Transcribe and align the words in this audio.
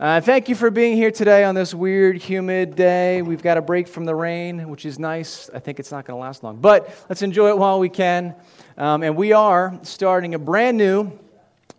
Uh, 0.00 0.20
thank 0.20 0.48
you 0.48 0.56
for 0.56 0.72
being 0.72 0.96
here 0.96 1.12
today 1.12 1.44
on 1.44 1.54
this 1.54 1.72
weird, 1.72 2.20
humid 2.20 2.74
day. 2.74 3.22
We've 3.22 3.42
got 3.42 3.58
a 3.58 3.62
break 3.62 3.86
from 3.86 4.04
the 4.04 4.14
rain, 4.14 4.68
which 4.68 4.84
is 4.84 4.98
nice. 4.98 5.48
I 5.54 5.60
think 5.60 5.78
it's 5.78 5.92
not 5.92 6.04
going 6.04 6.16
to 6.16 6.20
last 6.20 6.42
long, 6.42 6.56
but 6.56 6.92
let's 7.08 7.22
enjoy 7.22 7.50
it 7.50 7.58
while 7.58 7.78
we 7.78 7.88
can. 7.88 8.34
Um, 8.76 9.04
and 9.04 9.14
we 9.14 9.32
are 9.32 9.78
starting 9.82 10.34
a 10.34 10.38
brand 10.38 10.78
new 10.78 11.16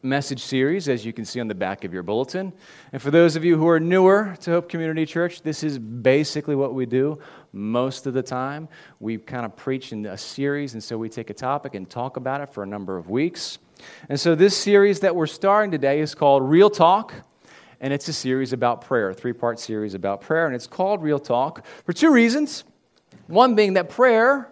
message 0.02 0.42
series, 0.42 0.88
as 0.88 1.06
you 1.06 1.12
can 1.12 1.26
see 1.26 1.42
on 1.42 1.50
the 1.50 1.56
back 1.56 1.84
of 1.84 1.92
your 1.92 2.04
bulletin. 2.04 2.54
And 2.94 3.02
for 3.02 3.12
those 3.12 3.36
of 3.36 3.44
you 3.44 3.58
who 3.58 3.68
are 3.68 3.82
newer 3.82 4.38
to 4.42 4.52
Hope 4.52 4.70
Community 4.70 5.06
Church, 5.06 5.42
this 5.42 5.62
is 5.62 5.78
basically 5.78 6.56
what 6.56 6.74
we 6.74 6.86
do 6.86 7.20
most 7.52 8.08
of 8.08 8.14
the 8.14 8.24
time. 8.24 8.70
We 9.02 9.18
kind 9.18 9.46
of 9.46 9.58
preach 9.58 9.92
in 9.92 10.06
a 10.06 10.18
series, 10.18 10.74
and 10.74 10.82
so 10.82 10.98
we 10.98 11.10
take 11.10 11.32
a 11.32 11.34
topic 11.34 11.76
and 11.76 11.90
talk 11.90 12.16
about 12.16 12.40
it 12.40 12.54
for 12.54 12.64
a 12.64 12.68
number 12.68 12.96
of 12.96 13.10
weeks. 13.10 13.58
And 14.08 14.18
so 14.18 14.36
this 14.36 14.56
series 14.56 15.02
that 15.02 15.18
we're 15.18 15.28
starting 15.28 15.70
today 15.70 16.00
is 16.00 16.16
called 16.16 16.50
Real 16.50 16.70
Talk 16.70 17.14
and 17.80 17.94
it's 17.94 18.08
a 18.08 18.14
series 18.14 18.54
about 18.54 18.82
prayer, 18.82 19.10
a 19.10 19.14
three 19.14 19.34
part 19.34 19.60
series 19.60 19.94
about 19.94 20.22
prayer, 20.22 20.46
and 20.46 20.56
it's 20.56 20.68
called 20.68 21.02
Real 21.02 21.20
Talk 21.20 21.66
for 21.86 21.94
two 21.94 22.12
reasons. 22.12 22.64
One 23.28 23.56
being 23.56 23.74
that 23.74 23.90
prayer 23.90 24.52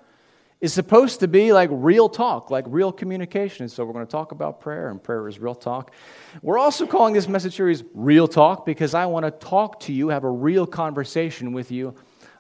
is 0.64 0.72
supposed 0.72 1.20
to 1.20 1.28
be 1.28 1.52
like 1.52 1.70
real 1.74 2.08
talk, 2.08 2.50
like 2.50 2.64
real 2.70 2.92
communication. 2.92 3.64
And 3.64 3.72
so 3.72 3.84
we're 3.84 3.92
going 3.92 4.06
to 4.06 4.12
talk 4.12 4.32
about 4.32 4.62
prayer, 4.62 4.90
and 4.90 5.04
prayer 5.04 5.28
is 5.28 5.38
real 5.38 5.56
talk. 5.56 5.94
We're 6.42 6.58
also 6.58 6.88
calling 6.88 7.14
this 7.14 7.28
message 7.28 7.58
series 7.58 7.84
Real 7.94 8.30
Talk 8.30 8.66
because 8.66 8.94
I 8.94 9.06
want 9.08 9.26
to 9.26 9.32
talk 9.32 9.82
to 9.82 9.92
you, 9.92 10.08
have 10.08 10.24
a 10.24 10.30
real 10.30 10.66
conversation 10.66 11.52
with 11.52 11.70
you 11.70 11.94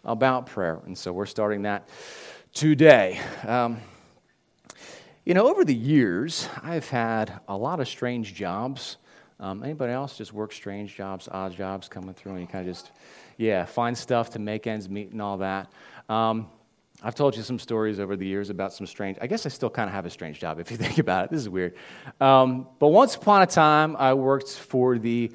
about 0.06 0.46
prayer. 0.46 0.80
And 0.86 0.98
so 0.98 1.12
we're 1.12 1.26
starting 1.26 1.64
that 1.64 1.90
today. 2.54 3.20
Um, 3.46 3.82
you 5.26 5.34
know, 5.34 5.50
over 5.50 5.66
the 5.66 5.76
years, 5.76 6.48
I've 6.62 6.90
had 6.90 7.42
a 7.50 7.58
lot 7.58 7.82
of 7.82 7.90
strange 7.90 8.34
jobs. 8.34 8.98
Um, 9.40 9.64
anybody 9.64 9.92
else 9.92 10.18
just 10.18 10.34
work 10.34 10.54
strange 10.54 10.96
jobs, 10.96 11.28
odd 11.32 11.56
jobs 11.56 11.88
coming 11.88 12.14
through, 12.14 12.34
and 12.34 12.42
you 12.42 12.48
kind 12.48 12.68
of 12.68 12.76
just, 12.76 12.92
yeah, 13.38 13.66
find 13.66 13.98
stuff 13.98 14.30
to 14.32 14.40
make 14.40 14.68
ends 14.68 14.90
meet 14.90 15.12
and 15.12 15.22
all 15.22 15.38
that. 15.38 15.72
Um, 16.10 16.48
I've 17.02 17.16
told 17.16 17.36
you 17.36 17.44
some 17.44 17.60
stories 17.60 18.00
over 18.00 18.16
the 18.16 18.26
years 18.26 18.50
about 18.50 18.72
some 18.72 18.88
strange. 18.88 19.18
I 19.20 19.28
guess 19.28 19.46
I 19.46 19.50
still 19.50 19.70
kind 19.70 19.90
of 19.90 19.94
have 19.94 20.06
a 20.06 20.10
strange 20.10 20.40
job 20.40 20.60
if 20.60 20.72
you 20.72 20.78
think 20.86 21.00
about 21.00 21.26
it. 21.26 21.32
This 21.32 21.42
is 21.42 21.50
weird. 21.50 21.76
Um, 22.22 22.68
but 22.80 22.90
once 22.90 23.16
upon 23.16 23.42
a 23.42 23.46
time, 23.48 23.96
I 23.98 24.14
worked 24.14 24.50
for 24.50 24.98
the 24.98 25.32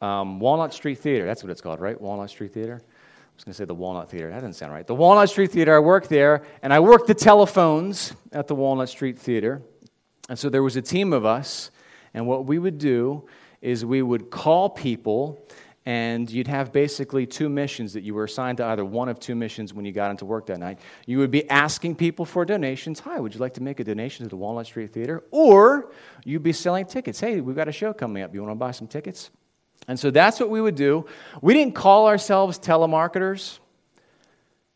um, 0.00 0.38
Walnut 0.38 0.72
Street 0.72 0.98
Theater. 0.98 1.26
That's 1.26 1.42
what 1.42 1.50
it's 1.50 1.60
called, 1.60 1.80
right? 1.80 2.00
Walnut 2.00 2.30
Street 2.30 2.54
Theater. 2.54 2.80
I 2.80 3.34
was 3.34 3.44
going 3.44 3.52
to 3.52 3.56
say 3.56 3.64
the 3.64 3.74
Walnut 3.74 4.10
Theater. 4.10 4.28
That 4.28 4.36
doesn't 4.36 4.54
sound 4.54 4.72
right. 4.72 4.86
The 4.86 4.94
Walnut 4.94 5.30
Street 5.30 5.50
Theater. 5.50 5.74
I 5.74 5.78
worked 5.78 6.08
there, 6.08 6.44
and 6.62 6.72
I 6.72 6.80
worked 6.80 7.06
the 7.06 7.14
telephones 7.14 8.14
at 8.32 8.46
the 8.46 8.54
Walnut 8.54 8.88
Street 8.88 9.18
Theater. 9.18 9.62
And 10.28 10.38
so 10.38 10.48
there 10.48 10.62
was 10.62 10.76
a 10.76 10.82
team 10.82 11.12
of 11.12 11.24
us, 11.24 11.70
and 12.14 12.26
what 12.26 12.46
we 12.46 12.58
would 12.58 12.78
do 12.78 13.26
is 13.60 13.84
we 13.84 14.02
would 14.02 14.30
call 14.30 14.70
people 14.70 15.46
and 15.86 16.30
you'd 16.30 16.46
have 16.46 16.72
basically 16.72 17.26
two 17.26 17.48
missions 17.48 17.94
that 17.94 18.02
you 18.02 18.14
were 18.14 18.24
assigned 18.24 18.58
to 18.58 18.64
either 18.66 18.84
one 18.84 19.08
of 19.08 19.18
two 19.18 19.34
missions 19.34 19.72
when 19.72 19.84
you 19.84 19.92
got 19.92 20.10
into 20.10 20.26
work 20.26 20.46
that 20.46 20.58
night. 20.58 20.78
You 21.06 21.18
would 21.18 21.30
be 21.30 21.48
asking 21.48 21.96
people 21.96 22.26
for 22.26 22.44
donations. 22.44 23.00
Hi, 23.00 23.18
would 23.18 23.34
you 23.34 23.40
like 23.40 23.54
to 23.54 23.62
make 23.62 23.80
a 23.80 23.84
donation 23.84 24.24
to 24.24 24.28
the 24.28 24.36
Walnut 24.36 24.66
Street 24.66 24.92
Theater? 24.92 25.24
Or 25.30 25.90
you'd 26.24 26.42
be 26.42 26.52
selling 26.52 26.84
tickets. 26.84 27.18
Hey, 27.18 27.40
we've 27.40 27.56
got 27.56 27.68
a 27.68 27.72
show 27.72 27.94
coming 27.94 28.22
up. 28.22 28.34
You 28.34 28.42
want 28.42 28.52
to 28.52 28.56
buy 28.56 28.72
some 28.72 28.88
tickets? 28.88 29.30
And 29.88 29.98
so 29.98 30.10
that's 30.10 30.38
what 30.38 30.50
we 30.50 30.60
would 30.60 30.74
do. 30.74 31.06
We 31.40 31.54
didn't 31.54 31.74
call 31.74 32.06
ourselves 32.06 32.58
telemarketers 32.58 33.58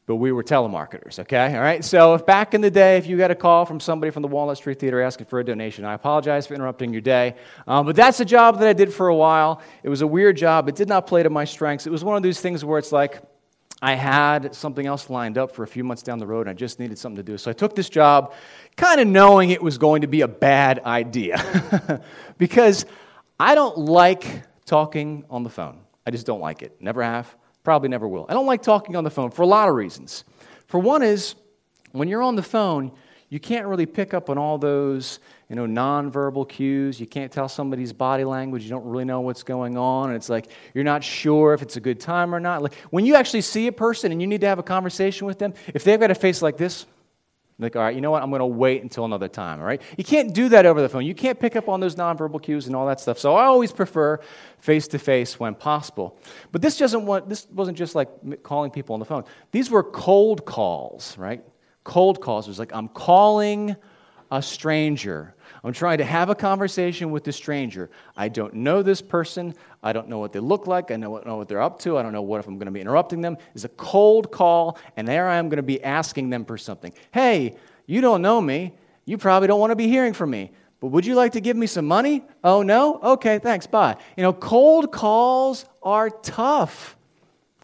but 0.06 0.16
we 0.16 0.33
were 0.33 0.42
telemarketers, 0.42 1.19
okay? 1.19 1.55
All 1.56 1.62
right? 1.62 1.83
So 1.83 2.14
if 2.14 2.27
back 2.27 2.52
in 2.52 2.60
the 2.60 2.70
day, 2.70 2.98
if 2.98 3.06
you 3.06 3.16
got 3.16 3.30
a 3.30 3.34
call 3.34 3.64
from 3.64 3.80
somebody 3.80 4.10
from 4.10 4.22
the 4.22 4.28
Walnut 4.28 4.58
Street 4.58 4.78
Theater 4.78 5.00
asking 5.00 5.27
for 5.27 5.41
a 5.41 5.44
donation, 5.44 5.84
I 5.84 5.94
apologize 5.94 6.47
for 6.47 6.55
interrupting 6.55 6.92
your 6.92 7.00
day. 7.00 7.36
Um, 7.66 7.86
but 7.86 7.97
that's 7.97 8.20
a 8.20 8.25
job 8.25 8.58
that 8.58 8.69
I 8.69 8.75
did 8.75 8.92
for 8.92 9.08
a 9.08 9.16
while. 9.16 9.62
It 9.82 9.88
was 9.88 10.02
a 10.02 10.06
weird 10.06 10.36
job. 10.36 10.69
It 10.69 10.75
did 10.75 10.88
not 10.88 11.06
play 11.06 11.22
to 11.22 11.30
my 11.30 11.44
strengths. 11.44 11.86
It 11.86 11.91
was 11.91 12.05
one 12.05 12.16
of 12.16 12.22
those 12.22 12.41
things 12.41 12.64
where 12.64 12.78
it's 12.78 12.92
like, 12.92 13.22
I 13.80 13.94
had 13.94 14.55
something 14.55 14.86
else 14.86 15.10
lined 15.10 15.36
up 15.36 15.55
for 15.55 15.62
a 15.62 15.66
few 15.66 15.84
months 15.84 16.02
down 16.02 16.19
the 16.19 16.27
road, 16.27 16.42
and 16.42 16.50
I 16.50 16.55
just 16.55 16.80
needed 16.80 16.98
something 16.98 17.16
to 17.16 17.22
do. 17.22 17.36
So 17.36 17.50
I 17.50 17.55
took 17.55 17.75
this 17.75 17.88
job 17.88 18.32
kind 18.76 19.00
of 19.00 19.06
knowing 19.06 19.50
it 19.50 19.62
was 19.62 19.78
going 19.78 20.03
to 20.03 20.06
be 20.06 20.22
a 20.22 20.28
bad 20.28 20.81
idea 20.81 22.03
because 22.38 22.87
I 23.38 23.54
don't 23.54 23.76
like 23.76 24.43
talking 24.64 25.25
on 25.28 25.43
the 25.43 25.50
phone. 25.50 25.81
I 26.06 26.10
just 26.10 26.25
don't 26.25 26.41
like 26.41 26.62
it. 26.62 26.76
Never 26.81 27.03
have. 27.03 27.34
Probably 27.64 27.88
never 27.88 28.06
will. 28.06 28.26
I 28.28 28.34
don't 28.34 28.47
like 28.47 28.62
talking 28.62 28.94
on 28.94 29.04
the 29.04 29.10
phone 29.10 29.30
for 29.30 29.42
a 29.42 29.47
lot 29.47 29.69
of 29.69 29.75
reasons. 29.75 30.25
For 30.66 30.78
one 30.78 31.02
is, 31.02 31.34
when 31.92 32.08
you're 32.08 32.22
on 32.22 32.36
the 32.36 32.42
phone, 32.42 32.92
you 33.30 33.41
can't 33.41 33.66
really 33.66 33.86
pick 33.86 34.14
up 34.14 34.30
on 34.30 34.38
all 34.38 34.58
those 34.58 35.19
you 35.48 35.56
know 35.56 35.66
nonverbal 35.66 36.48
cues 36.48 37.00
you 37.00 37.06
can't 37.06 37.32
tell 37.32 37.48
somebody's 37.48 37.92
body 37.92 38.25
language 38.25 38.62
you 38.62 38.70
don't 38.70 38.84
really 38.84 39.04
know 39.04 39.20
what's 39.20 39.42
going 39.42 39.76
on 39.76 40.08
and 40.08 40.16
it's 40.16 40.28
like 40.28 40.50
you're 40.72 40.84
not 40.84 41.02
sure 41.02 41.52
if 41.52 41.60
it's 41.60 41.76
a 41.76 41.80
good 41.80 41.98
time 41.98 42.34
or 42.34 42.41
not 42.41 42.62
like 42.62 42.75
when 42.91 43.04
you 43.04 43.14
actually 43.14 43.41
see 43.41 43.66
a 43.66 43.72
person 43.72 44.12
and 44.12 44.20
you 44.20 44.26
need 44.26 44.41
to 44.41 44.46
have 44.46 44.58
a 44.58 44.62
conversation 44.62 45.26
with 45.26 45.38
them 45.38 45.52
if 45.75 45.84
they've 45.84 46.00
got 46.00 46.10
a 46.10 46.14
face 46.14 46.42
like 46.42 46.56
this 46.56 46.86
like, 47.59 47.76
all 47.76 47.82
right, 47.82 47.94
you 47.94 48.00
know 48.00 48.10
what? 48.10 48.22
I'm 48.22 48.31
going 48.31 48.41
to 48.41 48.47
wait 48.47 48.82
until 48.82 49.04
another 49.04 49.28
time, 49.28 49.60
all 49.60 49.66
right? 49.66 49.81
You 49.97 50.03
can't 50.03 50.34
do 50.34 50.48
that 50.48 50.66
over 50.66 50.82
the 50.82 50.88
phone. 50.88 51.06
You 51.06 51.15
can't 51.15 51.38
pick 51.38 51.54
up 51.54 51.69
on 51.69 51.78
those 51.78 51.94
nonverbal 51.94 52.42
cues 52.42 52.66
and 52.66 52.75
all 52.75 52.87
that 52.87 53.00
stuff. 53.00 53.19
So 53.19 53.37
I 53.37 53.44
always 53.44 53.70
prefer 53.70 54.19
face 54.59 54.88
to 54.88 54.98
face 54.98 55.38
when 55.38 55.54
possible. 55.54 56.19
But 56.50 56.62
this, 56.62 56.76
doesn't 56.76 57.06
want, 57.06 57.28
this 57.28 57.47
wasn't 57.53 57.78
just 57.78 57.94
like 57.94 58.43
calling 58.43 58.72
people 58.72 58.94
on 58.94 58.98
the 58.98 59.06
phone. 59.06 59.25
These 59.53 59.70
were 59.70 59.84
cold 59.84 60.44
calls, 60.44 61.16
right? 61.16 61.44
Cold 61.84 62.20
calls. 62.20 62.47
It 62.47 62.50
was 62.50 62.59
like, 62.59 62.75
I'm 62.75 62.88
calling 62.88 63.76
a 64.32 64.43
stranger. 64.43 65.34
I'm 65.64 65.72
trying 65.72 65.97
to 65.98 66.04
have 66.04 66.28
a 66.28 66.34
conversation 66.34 67.10
with 67.10 67.25
the 67.25 67.32
stranger. 67.32 67.88
I 68.14 68.28
don't 68.28 68.52
know 68.52 68.82
this 68.82 69.00
person. 69.00 69.54
I 69.82 69.94
don't 69.94 70.08
know 70.08 70.19
what 70.19 70.34
they 70.34 70.38
look 70.38 70.66
like. 70.66 70.91
I 70.91 70.98
don't 70.98 71.26
know 71.26 71.36
what 71.36 71.48
they're 71.48 71.62
up 71.62 71.78
to. 71.80 71.97
I 71.97 72.02
don't 72.02 72.12
know 72.12 72.20
what 72.20 72.38
if 72.41 72.47
I'm 72.47 72.58
going 72.58 72.66
to 72.66 72.72
be 72.72 72.82
interrupting 72.82 73.22
them. 73.22 73.38
It's 73.54 73.64
a 73.64 73.70
cold 73.70 74.30
call, 74.30 74.78
and 74.98 75.08
there 75.08 75.26
I 75.26 75.36
am 75.36 75.48
going 75.48 75.56
to 75.56 75.62
be 75.62 75.82
asking 75.82 76.28
them 76.28 76.44
for 76.44 76.58
something. 76.58 76.92
Hey, 77.12 77.56
you 77.86 78.02
don't 78.02 78.20
know 78.20 78.42
me. 78.42 78.75
You 79.06 79.16
probably 79.16 79.48
don't 79.48 79.58
want 79.58 79.70
to 79.70 79.76
be 79.76 79.88
hearing 79.88 80.12
from 80.12 80.30
me. 80.30 80.52
But 80.80 80.88
would 80.88 81.06
you 81.06 81.14
like 81.14 81.32
to 81.32 81.41
give 81.41 81.56
me 81.56 81.66
some 81.66 81.86
money? 81.86 82.22
Oh, 82.42 82.62
no? 82.62 83.00
Okay, 83.02 83.38
thanks. 83.38 83.66
Bye. 83.66 83.96
You 84.19 84.22
know, 84.22 84.34
cold 84.34 84.92
calls 84.92 85.64
are 85.82 86.10
tough. 86.10 86.94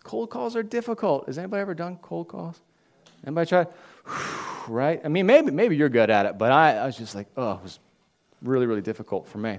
Cold 0.04 0.30
calls 0.30 0.56
are 0.56 0.62
difficult. 0.62 1.26
Has 1.26 1.36
anybody 1.36 1.60
ever 1.60 1.74
done 1.74 1.98
cold 2.00 2.28
calls? 2.28 2.58
Anybody 3.26 3.46
tried? 3.46 3.68
Right? 4.68 5.00
I 5.02 5.08
mean, 5.08 5.26
maybe, 5.26 5.50
maybe 5.50 5.74
you're 5.74 5.88
good 5.88 6.10
at 6.10 6.26
it, 6.26 6.38
but 6.38 6.52
I, 6.52 6.76
I 6.76 6.86
was 6.86 6.96
just 6.96 7.14
like, 7.14 7.26
oh, 7.36 7.52
it 7.52 7.62
was 7.62 7.80
really, 8.42 8.66
really 8.66 8.80
difficult 8.80 9.28
for 9.28 9.38
me. 9.38 9.58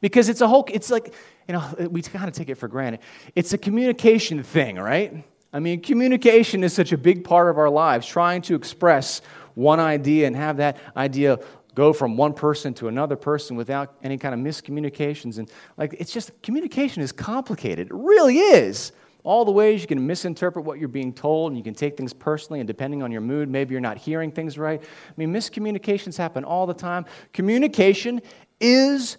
Because 0.00 0.28
it's 0.28 0.40
a 0.40 0.48
whole, 0.48 0.64
it's 0.72 0.90
like, 0.90 1.14
you 1.48 1.54
know, 1.54 1.88
we 1.90 2.02
kind 2.02 2.28
of 2.28 2.34
take 2.34 2.48
it 2.48 2.56
for 2.56 2.68
granted. 2.68 3.00
It's 3.34 3.52
a 3.52 3.58
communication 3.58 4.42
thing, 4.42 4.76
right? 4.76 5.24
I 5.52 5.60
mean, 5.60 5.80
communication 5.80 6.64
is 6.64 6.72
such 6.72 6.92
a 6.92 6.98
big 6.98 7.24
part 7.24 7.48
of 7.48 7.58
our 7.58 7.70
lives, 7.70 8.06
trying 8.06 8.42
to 8.42 8.54
express 8.54 9.22
one 9.54 9.80
idea 9.80 10.26
and 10.26 10.34
have 10.34 10.56
that 10.58 10.78
idea 10.96 11.38
go 11.74 11.92
from 11.92 12.16
one 12.16 12.32
person 12.32 12.72
to 12.74 12.88
another 12.88 13.16
person 13.16 13.56
without 13.56 13.96
any 14.02 14.16
kind 14.16 14.34
of 14.34 14.40
miscommunications. 14.40 15.38
And 15.38 15.50
like, 15.76 15.94
it's 15.98 16.12
just, 16.12 16.30
communication 16.42 17.02
is 17.02 17.12
complicated. 17.12 17.88
It 17.88 17.94
really 17.94 18.38
is 18.38 18.92
all 19.24 19.44
the 19.44 19.50
ways 19.50 19.80
you 19.80 19.88
can 19.88 20.06
misinterpret 20.06 20.64
what 20.64 20.78
you're 20.78 20.86
being 20.86 21.12
told, 21.12 21.50
and 21.50 21.58
you 21.58 21.64
can 21.64 21.74
take 21.74 21.96
things 21.96 22.12
personally, 22.12 22.60
and 22.60 22.66
depending 22.66 23.02
on 23.02 23.10
your 23.10 23.22
mood, 23.22 23.48
maybe 23.48 23.72
you're 23.72 23.80
not 23.80 23.96
hearing 23.96 24.30
things 24.30 24.58
right. 24.58 24.80
I 24.82 25.12
mean, 25.16 25.32
miscommunications 25.32 26.16
happen 26.16 26.44
all 26.44 26.66
the 26.66 26.74
time. 26.74 27.06
Communication 27.32 28.20
is 28.60 29.16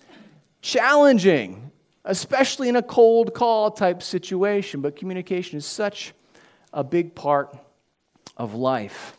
challenging, 0.61 1.71
especially 2.05 2.69
in 2.69 2.75
a 2.75 2.83
cold 2.83 3.33
call 3.33 3.71
type 3.71 4.03
situation, 4.03 4.79
but 4.79 4.95
communication 4.95 5.57
is 5.57 5.65
such 5.65 6.13
a 6.71 6.83
big 6.83 7.15
part 7.15 7.57
of 8.37 8.53
life. 8.53 9.17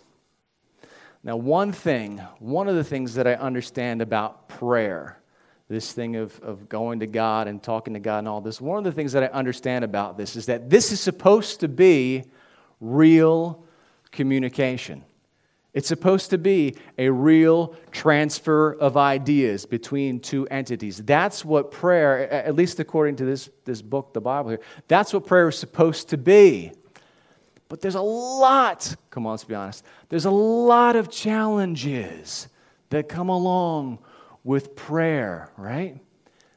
Now, 1.24 1.36
one 1.36 1.72
thing, 1.72 2.18
one 2.38 2.68
of 2.68 2.76
the 2.76 2.84
things 2.84 3.14
that 3.14 3.26
I 3.26 3.34
understand 3.34 4.00
about 4.00 4.48
prayer 4.48 5.18
this 5.68 5.92
thing 5.92 6.16
of, 6.16 6.38
of 6.40 6.68
going 6.68 7.00
to 7.00 7.06
God 7.06 7.48
and 7.48 7.62
talking 7.62 7.94
to 7.94 8.00
God 8.00 8.18
and 8.18 8.28
all 8.28 8.40
this. 8.40 8.60
One 8.60 8.78
of 8.78 8.84
the 8.84 8.92
things 8.92 9.12
that 9.12 9.24
I 9.24 9.26
understand 9.26 9.84
about 9.84 10.16
this 10.16 10.36
is 10.36 10.46
that 10.46 10.70
this 10.70 10.92
is 10.92 11.00
supposed 11.00 11.60
to 11.60 11.68
be 11.68 12.24
real 12.80 13.64
communication. 14.12 15.04
It's 15.74 15.88
supposed 15.88 16.30
to 16.30 16.38
be 16.38 16.76
a 16.96 17.10
real 17.10 17.74
transfer 17.90 18.72
of 18.72 18.96
ideas 18.96 19.66
between 19.66 20.20
two 20.20 20.46
entities. 20.46 20.98
That's 21.04 21.44
what 21.44 21.70
prayer, 21.70 22.30
at 22.32 22.54
least 22.54 22.80
according 22.80 23.16
to 23.16 23.26
this, 23.26 23.50
this 23.66 23.82
book, 23.82 24.14
the 24.14 24.20
Bible 24.22 24.50
here, 24.50 24.60
that's 24.88 25.12
what 25.12 25.26
prayer 25.26 25.48
is 25.48 25.58
supposed 25.58 26.08
to 26.10 26.16
be. 26.16 26.72
But 27.68 27.82
there's 27.82 27.96
a 27.96 28.00
lot, 28.00 28.94
come 29.10 29.26
on, 29.26 29.32
let's 29.32 29.44
be 29.44 29.54
honest, 29.54 29.84
there's 30.08 30.24
a 30.24 30.30
lot 30.30 30.96
of 30.96 31.10
challenges 31.10 32.48
that 32.88 33.08
come 33.08 33.28
along 33.28 33.98
with 34.46 34.76
prayer, 34.76 35.50
right? 35.56 35.98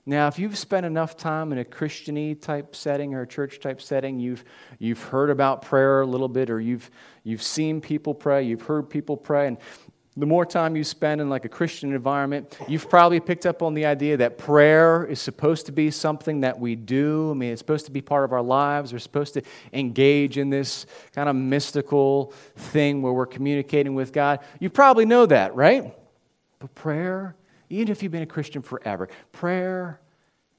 Now, 0.06 0.28
if 0.28 0.38
you've 0.38 0.58
spent 0.58 0.86
enough 0.86 1.18
time 1.18 1.52
in 1.52 1.58
a 1.58 1.66
Christiany 1.66 2.40
type 2.40 2.76
setting 2.76 3.16
or 3.16 3.24
a 3.24 3.28
church 3.28 3.60
type 3.60 3.82
setting, 3.82 4.20
you've, 4.20 4.44
you've 4.78 5.02
heard 5.02 5.32
about 5.32 5.64
prayer 5.64 6.02
a 6.02 6.06
little 6.06 6.28
bit, 6.28 6.52
or 6.52 6.62
you've, 6.62 6.90
you've 7.24 7.42
seen 7.42 7.82
people 7.82 8.14
pray, 8.14 8.44
you've 8.44 8.62
heard 8.62 8.92
people 8.92 9.18
pray, 9.18 9.48
and 9.48 9.58
the 10.16 10.28
more 10.28 10.46
time 10.46 10.76
you 10.76 10.84
spend 10.84 11.20
in 11.20 11.30
like 11.30 11.46
a 11.46 11.50
Christian 11.50 11.94
environment, 11.94 12.60
you've 12.68 12.90
probably 12.90 13.20
picked 13.20 13.48
up 13.48 13.64
on 13.64 13.74
the 13.74 13.86
idea 13.88 14.18
that 14.18 14.38
prayer 14.38 15.06
is 15.06 15.20
supposed 15.20 15.66
to 15.66 15.72
be 15.72 15.90
something 15.90 16.42
that 16.42 16.60
we 16.60 16.76
do. 16.76 17.32
I 17.32 17.34
mean, 17.34 17.52
it's 17.52 17.60
supposed 17.60 17.86
to 17.86 17.92
be 17.92 18.02
part 18.02 18.24
of 18.24 18.34
our 18.34 18.42
lives. 18.42 18.94
We're 18.94 19.00
supposed 19.00 19.34
to 19.36 19.42
engage 19.74 20.38
in 20.38 20.52
this 20.52 20.86
kind 21.16 21.28
of 21.28 21.36
mystical 21.36 22.34
thing 22.56 23.02
where 23.02 23.14
we're 23.14 23.26
communicating 23.26 23.96
with 23.96 24.14
God. 24.14 24.42
You 24.60 24.70
probably 24.70 25.06
know 25.06 25.26
that, 25.26 25.56
right? 25.56 25.96
But 26.60 26.76
prayer, 26.76 27.36
even 27.70 27.92
if 27.92 28.02
you've 28.02 28.12
been 28.12 28.24
a 28.24 28.28
Christian 28.28 28.62
forever, 28.62 29.10
prayer 29.32 30.02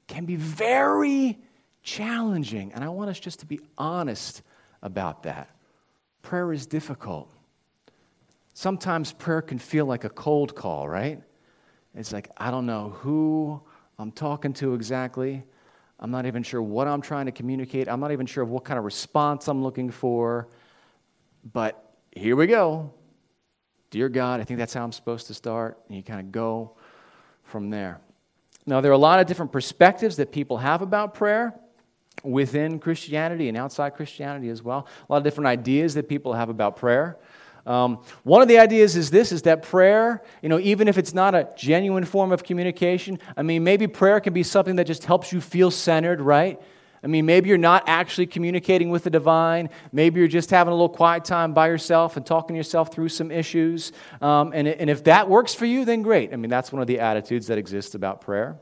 can 0.07 0.25
be 0.25 0.35
very 0.35 1.39
challenging. 1.83 2.71
And 2.73 2.83
I 2.83 2.89
want 2.89 3.09
us 3.09 3.19
just 3.19 3.39
to 3.39 3.45
be 3.45 3.59
honest 3.77 4.41
about 4.81 5.23
that. 5.23 5.49
Prayer 6.21 6.53
is 6.53 6.65
difficult. 6.65 7.31
Sometimes 8.53 9.11
prayer 9.13 9.41
can 9.41 9.57
feel 9.57 9.85
like 9.85 10.03
a 10.03 10.09
cold 10.09 10.55
call, 10.55 10.87
right? 10.87 11.21
It's 11.95 12.13
like, 12.13 12.29
I 12.37 12.51
don't 12.51 12.65
know 12.65 12.89
who 12.89 13.61
I'm 13.97 14.11
talking 14.11 14.53
to 14.53 14.73
exactly. 14.73 15.43
I'm 15.99 16.11
not 16.11 16.25
even 16.25 16.43
sure 16.43 16.61
what 16.61 16.87
I'm 16.87 17.01
trying 17.01 17.27
to 17.27 17.31
communicate. 17.31 17.87
I'm 17.87 17.99
not 17.99 18.11
even 18.11 18.25
sure 18.25 18.43
what 18.43 18.63
kind 18.63 18.77
of 18.77 18.85
response 18.85 19.47
I'm 19.47 19.63
looking 19.63 19.91
for. 19.91 20.47
But 21.53 21.93
here 22.11 22.35
we 22.35 22.47
go. 22.47 22.91
Dear 23.89 24.09
God, 24.09 24.39
I 24.39 24.43
think 24.43 24.57
that's 24.57 24.73
how 24.73 24.83
I'm 24.83 24.91
supposed 24.91 25.27
to 25.27 25.33
start. 25.33 25.79
And 25.87 25.97
you 25.97 26.03
kind 26.03 26.19
of 26.19 26.31
go 26.31 26.77
from 27.51 27.69
there. 27.69 27.99
Now, 28.65 28.81
there 28.81 28.91
are 28.91 28.95
a 28.95 28.97
lot 28.97 29.19
of 29.19 29.27
different 29.27 29.51
perspectives 29.51 30.17
that 30.17 30.31
people 30.31 30.57
have 30.57 30.81
about 30.81 31.13
prayer 31.13 31.53
within 32.23 32.79
Christianity 32.79 33.49
and 33.49 33.57
outside 33.57 33.91
Christianity 33.95 34.49
as 34.49 34.63
well. 34.63 34.87
A 35.07 35.11
lot 35.11 35.17
of 35.17 35.23
different 35.23 35.47
ideas 35.47 35.93
that 35.95 36.07
people 36.07 36.33
have 36.33 36.49
about 36.49 36.77
prayer. 36.77 37.17
Um, 37.65 37.99
one 38.23 38.41
of 38.41 38.47
the 38.47 38.57
ideas 38.57 38.95
is 38.95 39.11
this 39.11 39.31
is 39.31 39.43
that 39.43 39.61
prayer, 39.61 40.23
you 40.41 40.49
know, 40.49 40.59
even 40.59 40.87
if 40.87 40.97
it's 40.97 41.13
not 41.13 41.35
a 41.35 41.47
genuine 41.55 42.05
form 42.05 42.31
of 42.31 42.43
communication, 42.43 43.19
I 43.37 43.43
mean, 43.43 43.63
maybe 43.63 43.87
prayer 43.87 44.19
can 44.19 44.33
be 44.33 44.43
something 44.43 44.77
that 44.77 44.87
just 44.87 45.05
helps 45.05 45.31
you 45.31 45.41
feel 45.41 45.69
centered, 45.69 46.21
right? 46.21 46.59
I 47.03 47.07
mean, 47.07 47.25
maybe 47.25 47.49
you're 47.49 47.57
not 47.57 47.83
actually 47.87 48.27
communicating 48.27 48.91
with 48.91 49.03
the 49.03 49.09
divine. 49.09 49.69
Maybe 49.91 50.19
you're 50.19 50.27
just 50.27 50.51
having 50.51 50.71
a 50.71 50.75
little 50.75 50.89
quiet 50.89 51.25
time 51.25 51.53
by 51.53 51.67
yourself 51.67 52.15
and 52.15 52.25
talking 52.25 52.55
yourself 52.55 52.93
through 52.93 53.09
some 53.09 53.31
issues. 53.31 53.91
Um, 54.21 54.51
and, 54.53 54.67
and 54.67 54.89
if 54.89 55.03
that 55.05 55.27
works 55.27 55.53
for 55.55 55.65
you, 55.65 55.83
then 55.83 56.03
great. 56.03 56.31
I 56.31 56.35
mean, 56.35 56.51
that's 56.51 56.71
one 56.71 56.81
of 56.81 56.87
the 56.87 56.99
attitudes 56.99 57.47
that 57.47 57.57
exists 57.57 57.95
about 57.95 58.21
prayer. 58.21 58.57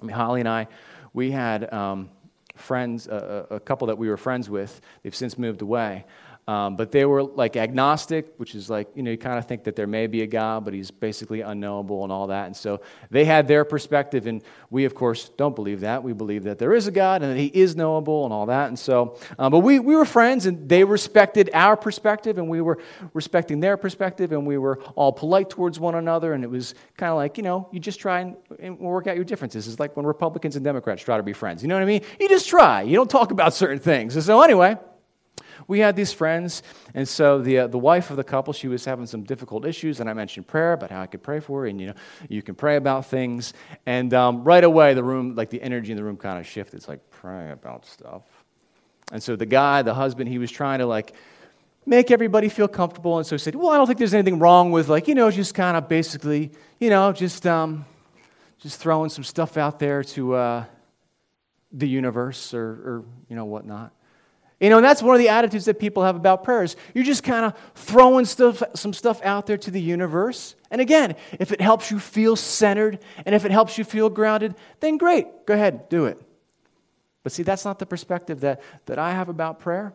I 0.00 0.06
mean, 0.06 0.16
Holly 0.16 0.40
and 0.40 0.48
I, 0.48 0.66
we 1.12 1.30
had 1.30 1.72
um, 1.72 2.08
friends, 2.56 3.06
a, 3.06 3.46
a 3.50 3.60
couple 3.60 3.88
that 3.88 3.98
we 3.98 4.08
were 4.08 4.16
friends 4.16 4.48
with. 4.48 4.80
They've 5.02 5.14
since 5.14 5.36
moved 5.36 5.60
away. 5.60 6.04
Um, 6.46 6.76
but 6.76 6.92
they 6.92 7.06
were 7.06 7.22
like 7.22 7.56
agnostic, 7.56 8.34
which 8.36 8.54
is 8.54 8.68
like, 8.68 8.88
you 8.94 9.02
know, 9.02 9.10
you 9.10 9.16
kind 9.16 9.38
of 9.38 9.46
think 9.46 9.64
that 9.64 9.76
there 9.76 9.86
may 9.86 10.06
be 10.06 10.20
a 10.20 10.26
God, 10.26 10.64
but 10.66 10.74
he's 10.74 10.90
basically 10.90 11.40
unknowable 11.40 12.02
and 12.02 12.12
all 12.12 12.26
that. 12.26 12.46
And 12.46 12.54
so 12.54 12.82
they 13.10 13.24
had 13.24 13.48
their 13.48 13.64
perspective, 13.64 14.26
and 14.26 14.42
we, 14.68 14.84
of 14.84 14.94
course, 14.94 15.30
don't 15.38 15.56
believe 15.56 15.80
that. 15.80 16.02
We 16.02 16.12
believe 16.12 16.44
that 16.44 16.58
there 16.58 16.74
is 16.74 16.86
a 16.86 16.90
God 16.90 17.22
and 17.22 17.32
that 17.32 17.38
he 17.38 17.46
is 17.46 17.76
knowable 17.76 18.24
and 18.24 18.32
all 18.32 18.44
that. 18.46 18.68
And 18.68 18.78
so, 18.78 19.16
um, 19.38 19.52
but 19.52 19.60
we, 19.60 19.78
we 19.78 19.96
were 19.96 20.04
friends, 20.04 20.44
and 20.44 20.68
they 20.68 20.84
respected 20.84 21.48
our 21.54 21.78
perspective, 21.78 22.36
and 22.36 22.46
we 22.50 22.60
were 22.60 22.78
respecting 23.14 23.60
their 23.60 23.78
perspective, 23.78 24.32
and 24.32 24.46
we 24.46 24.58
were 24.58 24.82
all 24.96 25.12
polite 25.12 25.48
towards 25.48 25.80
one 25.80 25.94
another. 25.94 26.34
And 26.34 26.44
it 26.44 26.50
was 26.50 26.74
kind 26.98 27.10
of 27.10 27.16
like, 27.16 27.38
you 27.38 27.42
know, 27.42 27.70
you 27.72 27.80
just 27.80 28.00
try 28.00 28.20
and, 28.20 28.36
and 28.58 28.78
work 28.78 29.06
out 29.06 29.16
your 29.16 29.24
differences. 29.24 29.66
It's 29.66 29.80
like 29.80 29.96
when 29.96 30.04
Republicans 30.04 30.56
and 30.56 30.64
Democrats 30.64 31.02
try 31.02 31.16
to 31.16 31.22
be 31.22 31.32
friends. 31.32 31.62
You 31.62 31.68
know 31.68 31.76
what 31.76 31.82
I 31.82 31.86
mean? 31.86 32.02
You 32.20 32.28
just 32.28 32.48
try. 32.48 32.82
You 32.82 32.96
don't 32.96 33.10
talk 33.10 33.30
about 33.30 33.54
certain 33.54 33.78
things. 33.78 34.14
And 34.14 34.22
so, 34.22 34.42
anyway, 34.42 34.76
we 35.66 35.80
had 35.80 35.96
these 35.96 36.12
friends, 36.12 36.62
and 36.94 37.08
so 37.08 37.40
the, 37.40 37.58
uh, 37.60 37.66
the 37.66 37.78
wife 37.78 38.10
of 38.10 38.16
the 38.16 38.24
couple, 38.24 38.52
she 38.52 38.68
was 38.68 38.84
having 38.84 39.06
some 39.06 39.22
difficult 39.22 39.64
issues, 39.64 40.00
and 40.00 40.08
I 40.08 40.12
mentioned 40.12 40.46
prayer 40.46 40.72
about 40.72 40.90
how 40.90 41.00
I 41.00 41.06
could 41.06 41.22
pray 41.22 41.40
for 41.40 41.62
her, 41.62 41.66
and 41.66 41.80
you 41.80 41.88
know, 41.88 41.94
you 42.28 42.42
can 42.42 42.54
pray 42.54 42.76
about 42.76 43.06
things. 43.06 43.54
And 43.86 44.12
um, 44.14 44.44
right 44.44 44.64
away, 44.64 44.94
the 44.94 45.04
room, 45.04 45.34
like 45.34 45.50
the 45.50 45.62
energy 45.62 45.92
in 45.92 45.96
the 45.96 46.04
room 46.04 46.16
kind 46.16 46.38
of 46.38 46.46
shifted. 46.46 46.76
It's 46.76 46.88
like, 46.88 47.10
pray 47.10 47.50
about 47.50 47.86
stuff. 47.86 48.22
And 49.12 49.22
so 49.22 49.36
the 49.36 49.46
guy, 49.46 49.82
the 49.82 49.94
husband, 49.94 50.28
he 50.28 50.38
was 50.38 50.50
trying 50.50 50.78
to 50.78 50.86
like 50.86 51.14
make 51.86 52.10
everybody 52.10 52.48
feel 52.48 52.68
comfortable, 52.68 53.18
and 53.18 53.26
so 53.26 53.36
he 53.36 53.38
said, 53.38 53.54
well, 53.54 53.70
I 53.70 53.76
don't 53.76 53.86
think 53.86 53.98
there's 53.98 54.14
anything 54.14 54.38
wrong 54.38 54.72
with 54.72 54.88
like, 54.88 55.08
you 55.08 55.14
know, 55.14 55.30
just 55.30 55.54
kind 55.54 55.76
of 55.76 55.88
basically, 55.88 56.50
you 56.78 56.90
know, 56.90 57.12
just, 57.12 57.46
um, 57.46 57.84
just 58.58 58.80
throwing 58.80 59.10
some 59.10 59.24
stuff 59.24 59.58
out 59.58 59.78
there 59.78 60.02
to 60.02 60.34
uh, 60.34 60.64
the 61.72 61.86
universe 61.86 62.54
or, 62.54 62.62
or, 62.62 63.04
you 63.28 63.36
know, 63.36 63.44
whatnot. 63.44 63.92
You 64.64 64.70
know, 64.70 64.78
and 64.78 64.84
that's 64.84 65.02
one 65.02 65.14
of 65.14 65.18
the 65.18 65.28
attitudes 65.28 65.66
that 65.66 65.78
people 65.78 66.04
have 66.04 66.16
about 66.16 66.42
prayers. 66.42 66.74
You're 66.94 67.04
just 67.04 67.22
kind 67.22 67.44
of 67.44 67.52
throwing 67.74 68.24
stuff, 68.24 68.62
some 68.74 68.94
stuff 68.94 69.20
out 69.22 69.46
there 69.46 69.58
to 69.58 69.70
the 69.70 69.78
universe. 69.78 70.54
And 70.70 70.80
again, 70.80 71.16
if 71.38 71.52
it 71.52 71.60
helps 71.60 71.90
you 71.90 71.98
feel 71.98 72.34
centered 72.34 72.98
and 73.26 73.34
if 73.34 73.44
it 73.44 73.50
helps 73.50 73.76
you 73.76 73.84
feel 73.84 74.08
grounded, 74.08 74.54
then 74.80 74.96
great, 74.96 75.44
go 75.44 75.52
ahead, 75.52 75.90
do 75.90 76.06
it. 76.06 76.18
But 77.22 77.32
see, 77.32 77.42
that's 77.42 77.66
not 77.66 77.78
the 77.78 77.84
perspective 77.84 78.40
that, 78.40 78.62
that 78.86 78.98
I 78.98 79.12
have 79.12 79.28
about 79.28 79.60
prayer. 79.60 79.92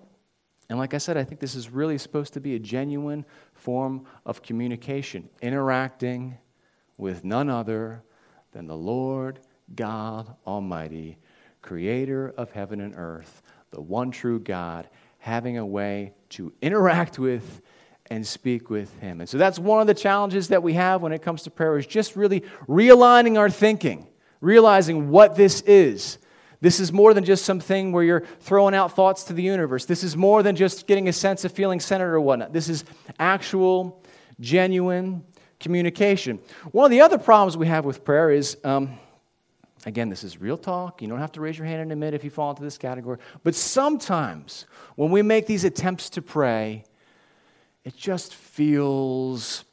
And 0.69 0.77
like 0.77 0.93
I 0.93 0.99
said, 0.99 1.17
I 1.17 1.23
think 1.23 1.41
this 1.41 1.55
is 1.55 1.71
really 1.71 1.97
supposed 1.97 2.33
to 2.33 2.39
be 2.39 2.53
a 2.53 2.59
genuine 2.59 3.25
form 3.55 4.05
of 4.23 4.43
communication, 4.43 5.29
interacting 5.41 6.37
with 6.95 7.25
none 7.25 7.49
other 7.49 8.03
than 8.51 8.67
the 8.67 8.77
Lord 8.77 9.39
God 9.73 10.35
Almighty, 10.45 11.17
creator 11.63 12.35
of 12.37 12.51
heaven 12.51 12.81
and 12.81 12.93
earth 12.95 13.41
the 13.71 13.81
one 13.81 14.11
true 14.11 14.39
God, 14.39 14.89
having 15.19 15.57
a 15.57 15.65
way 15.65 16.13
to 16.29 16.53
interact 16.61 17.19
with 17.19 17.61
and 18.09 18.25
speak 18.25 18.69
with 18.69 18.97
Him. 18.99 19.19
And 19.21 19.29
so 19.29 19.37
that's 19.37 19.59
one 19.59 19.81
of 19.81 19.87
the 19.87 19.93
challenges 19.93 20.47
that 20.47 20.63
we 20.63 20.73
have 20.73 21.01
when 21.01 21.11
it 21.11 21.21
comes 21.21 21.43
to 21.43 21.51
prayer 21.51 21.77
is 21.77 21.85
just 21.85 22.15
really 22.15 22.41
realigning 22.67 23.37
our 23.37 23.49
thinking, 23.49 24.07
realizing 24.41 25.09
what 25.09 25.35
this 25.35 25.61
is. 25.61 26.17
This 26.61 26.79
is 26.79 26.91
more 26.91 27.13
than 27.13 27.23
just 27.23 27.45
something 27.45 27.91
where 27.91 28.03
you're 28.03 28.25
throwing 28.41 28.75
out 28.75 28.93
thoughts 28.95 29.23
to 29.25 29.33
the 29.33 29.43
universe. 29.43 29.85
This 29.85 30.03
is 30.03 30.17
more 30.17 30.43
than 30.43 30.55
just 30.55 30.87
getting 30.87 31.07
a 31.07 31.13
sense 31.13 31.45
of 31.45 31.51
feeling 31.51 31.79
centered 31.79 32.13
or 32.13 32.19
whatnot. 32.19 32.51
This 32.51 32.67
is 32.67 32.83
actual, 33.17 34.03
genuine 34.39 35.23
communication. 35.59 36.39
One 36.71 36.85
of 36.85 36.91
the 36.91 37.01
other 37.01 37.17
problems 37.17 37.55
we 37.55 37.67
have 37.67 37.85
with 37.85 38.03
prayer 38.03 38.31
is 38.31 38.57
um, 38.63 38.97
Again, 39.85 40.09
this 40.09 40.23
is 40.23 40.41
real 40.41 40.57
talk. 40.57 41.01
You 41.01 41.07
don't 41.07 41.19
have 41.19 41.31
to 41.33 41.41
raise 41.41 41.57
your 41.57 41.67
hand 41.67 41.81
and 41.81 41.91
admit 41.91 42.13
if 42.13 42.23
you 42.23 42.29
fall 42.29 42.49
into 42.49 42.63
this 42.63 42.77
category. 42.77 43.17
But 43.43 43.55
sometimes 43.55 44.65
when 44.95 45.09
we 45.09 45.21
make 45.21 45.47
these 45.47 45.63
attempts 45.63 46.09
to 46.11 46.21
pray, 46.21 46.83
it 47.85 47.95
just 47.95 48.35
feels 48.35 49.63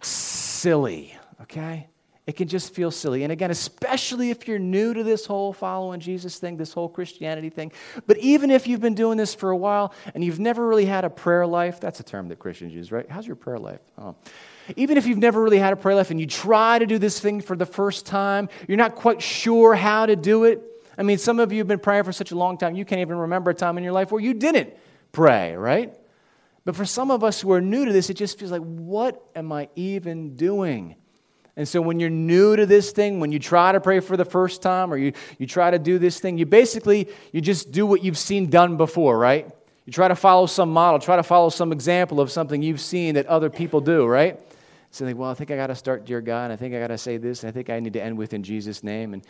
silly, 0.00 1.16
okay? 1.42 1.88
It 2.26 2.36
can 2.36 2.48
just 2.48 2.74
feel 2.74 2.90
silly. 2.90 3.22
And 3.22 3.32
again, 3.32 3.50
especially 3.50 4.30
if 4.30 4.48
you're 4.48 4.58
new 4.58 4.94
to 4.94 5.04
this 5.04 5.26
whole 5.26 5.52
following 5.52 6.00
Jesus 6.00 6.38
thing, 6.38 6.56
this 6.56 6.72
whole 6.72 6.88
Christianity 6.88 7.50
thing. 7.50 7.72
But 8.06 8.18
even 8.18 8.50
if 8.50 8.66
you've 8.66 8.80
been 8.80 8.94
doing 8.94 9.16
this 9.16 9.34
for 9.34 9.50
a 9.50 9.56
while 9.56 9.92
and 10.14 10.24
you've 10.24 10.40
never 10.40 10.66
really 10.66 10.86
had 10.86 11.04
a 11.04 11.10
prayer 11.10 11.46
life, 11.46 11.80
that's 11.80 12.00
a 12.00 12.04
term 12.04 12.28
that 12.28 12.38
Christians 12.38 12.74
use, 12.74 12.90
right? 12.90 13.08
How's 13.08 13.26
your 13.26 13.36
prayer 13.36 13.58
life? 13.58 13.80
Oh. 13.98 14.16
Even 14.74 14.96
if 14.96 15.06
you've 15.06 15.18
never 15.18 15.40
really 15.40 15.58
had 15.58 15.72
a 15.72 15.76
prayer 15.76 15.94
life 15.94 16.10
and 16.10 16.18
you 16.18 16.26
try 16.26 16.78
to 16.78 16.86
do 16.86 16.98
this 16.98 17.20
thing 17.20 17.40
for 17.40 17.56
the 17.56 17.66
first 17.66 18.06
time, 18.06 18.48
you're 18.66 18.76
not 18.76 18.96
quite 18.96 19.22
sure 19.22 19.74
how 19.74 20.06
to 20.06 20.16
do 20.16 20.44
it. 20.44 20.62
I 20.98 21.02
mean, 21.02 21.18
some 21.18 21.38
of 21.38 21.52
you 21.52 21.58
have 21.58 21.68
been 21.68 21.78
praying 21.78 22.04
for 22.04 22.12
such 22.12 22.30
a 22.32 22.36
long 22.36 22.58
time, 22.58 22.74
you 22.74 22.84
can't 22.84 23.00
even 23.00 23.18
remember 23.18 23.50
a 23.50 23.54
time 23.54 23.78
in 23.78 23.84
your 23.84 23.92
life 23.92 24.10
where 24.10 24.20
you 24.20 24.34
didn't 24.34 24.74
pray, 25.12 25.54
right? 25.54 25.94
But 26.64 26.74
for 26.74 26.84
some 26.84 27.10
of 27.10 27.22
us 27.22 27.40
who 27.40 27.52
are 27.52 27.60
new 27.60 27.84
to 27.84 27.92
this, 27.92 28.10
it 28.10 28.14
just 28.14 28.38
feels 28.38 28.50
like, 28.50 28.62
what 28.62 29.22
am 29.36 29.52
I 29.52 29.68
even 29.76 30.34
doing? 30.34 30.96
And 31.56 31.66
so 31.66 31.80
when 31.80 32.00
you're 32.00 32.10
new 32.10 32.54
to 32.56 32.66
this 32.66 32.90
thing, 32.90 33.18
when 33.20 33.32
you 33.32 33.38
try 33.38 33.72
to 33.72 33.80
pray 33.80 34.00
for 34.00 34.16
the 34.16 34.24
first 34.24 34.60
time 34.60 34.92
or 34.92 34.96
you, 34.96 35.12
you 35.38 35.46
try 35.46 35.70
to 35.70 35.78
do 35.78 35.98
this 35.98 36.20
thing, 36.20 36.36
you 36.36 36.44
basically 36.44 37.08
you 37.32 37.40
just 37.40 37.72
do 37.72 37.86
what 37.86 38.02
you've 38.04 38.18
seen 38.18 38.50
done 38.50 38.76
before, 38.76 39.18
right? 39.18 39.48
You 39.86 39.92
try 39.92 40.08
to 40.08 40.16
follow 40.16 40.46
some 40.46 40.70
model, 40.70 40.98
try 40.98 41.16
to 41.16 41.22
follow 41.22 41.48
some 41.48 41.72
example 41.72 42.20
of 42.20 42.30
something 42.30 42.60
you've 42.60 42.80
seen 42.80 43.14
that 43.14 43.26
other 43.26 43.48
people 43.48 43.80
do, 43.80 44.04
right? 44.04 44.38
So 44.96 45.04
like, 45.04 45.16
well, 45.16 45.30
I 45.30 45.34
think 45.34 45.50
I 45.50 45.56
got 45.56 45.66
to 45.66 45.74
start, 45.74 46.06
dear 46.06 46.22
God. 46.22 46.50
I 46.50 46.56
think 46.56 46.74
I 46.74 46.78
got 46.78 46.86
to 46.86 46.96
say 46.96 47.18
this. 47.18 47.44
I 47.44 47.50
think 47.50 47.68
I 47.68 47.80
need 47.80 47.92
to 47.92 48.02
end 48.02 48.16
with 48.16 48.32
in 48.32 48.42
Jesus' 48.42 48.82
name. 48.82 49.12
And 49.12 49.22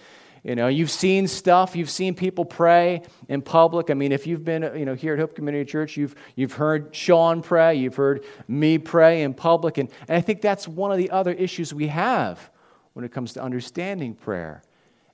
you 0.45 0.55
know, 0.55 0.69
you've 0.69 0.93
seen 0.93 1.27
stuff. 1.27 1.75
You've 1.75 1.91
seen 1.91 2.15
people 2.15 2.45
pray 2.45 3.03
in 3.29 3.43
public. 3.43 3.91
I 3.91 3.95
mean, 3.95 4.13
if 4.13 4.29
you've 4.29 4.45
been, 4.45 4.63
you 4.77 4.85
know, 4.85 4.95
here 4.95 5.15
at 5.15 5.19
Hope 5.19 5.35
Community 5.35 5.69
Church, 5.69 5.97
you've 5.97 6.15
you've 6.37 6.53
heard 6.53 6.95
Sean 6.95 7.43
pray. 7.43 7.75
You've 7.75 7.97
heard 7.97 8.25
me 8.47 8.79
pray 8.79 9.23
in 9.23 9.35
public, 9.35 9.77
and, 9.77 9.89
and 10.07 10.17
I 10.17 10.21
think 10.21 10.41
that's 10.41 10.69
one 10.69 10.93
of 10.93 10.99
the 10.99 11.11
other 11.11 11.33
issues 11.33 11.75
we 11.75 11.89
have 11.89 12.51
when 12.93 13.05
it 13.05 13.11
comes 13.11 13.33
to 13.33 13.43
understanding 13.43 14.15
prayer, 14.15 14.63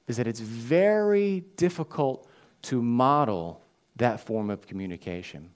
is 0.07 0.19
that 0.19 0.27
it's 0.27 0.41
very 0.41 1.45
difficult 1.57 2.29
to 2.63 2.83
model 2.83 3.63
that 3.97 4.21
form 4.21 4.51
of 4.51 4.67
communication. 4.67 5.51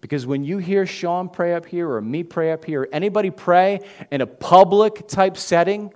Because 0.00 0.26
when 0.26 0.44
you 0.44 0.58
hear 0.58 0.86
Sean 0.86 1.28
pray 1.28 1.54
up 1.54 1.66
here 1.66 1.90
or 1.90 2.00
me 2.00 2.22
pray 2.22 2.52
up 2.52 2.64
here, 2.64 2.82
or 2.82 2.88
anybody 2.92 3.30
pray 3.30 3.80
in 4.10 4.20
a 4.20 4.26
public 4.26 5.08
type 5.08 5.36
setting, 5.36 5.92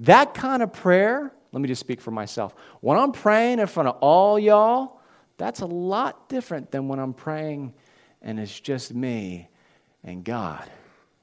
that 0.00 0.34
kind 0.34 0.62
of 0.62 0.72
prayer, 0.72 1.32
let 1.52 1.60
me 1.60 1.68
just 1.68 1.80
speak 1.80 2.00
for 2.00 2.10
myself. 2.10 2.54
When 2.80 2.98
I'm 2.98 3.12
praying 3.12 3.58
in 3.58 3.66
front 3.66 3.88
of 3.88 3.96
all 4.00 4.38
y'all, 4.38 5.00
that's 5.36 5.60
a 5.60 5.66
lot 5.66 6.28
different 6.28 6.70
than 6.70 6.88
when 6.88 6.98
I'm 6.98 7.14
praying 7.14 7.74
and 8.22 8.38
it's 8.38 8.58
just 8.58 8.92
me 8.94 9.48
and 10.02 10.24
God. 10.24 10.68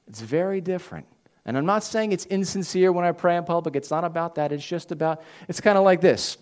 It's 0.08 0.20
very 0.20 0.60
different. 0.60 1.06
And 1.44 1.56
I'm 1.56 1.66
not 1.66 1.84
saying 1.84 2.12
it's 2.12 2.26
insincere 2.26 2.90
when 2.90 3.04
I 3.04 3.12
pray 3.12 3.36
in 3.36 3.44
public. 3.44 3.76
It's 3.76 3.90
not 3.90 4.04
about 4.04 4.34
that. 4.36 4.52
It's 4.52 4.66
just 4.66 4.90
about, 4.90 5.22
it's 5.48 5.60
kind 5.60 5.78
of 5.78 5.84
like 5.84 6.00
this. 6.00 6.38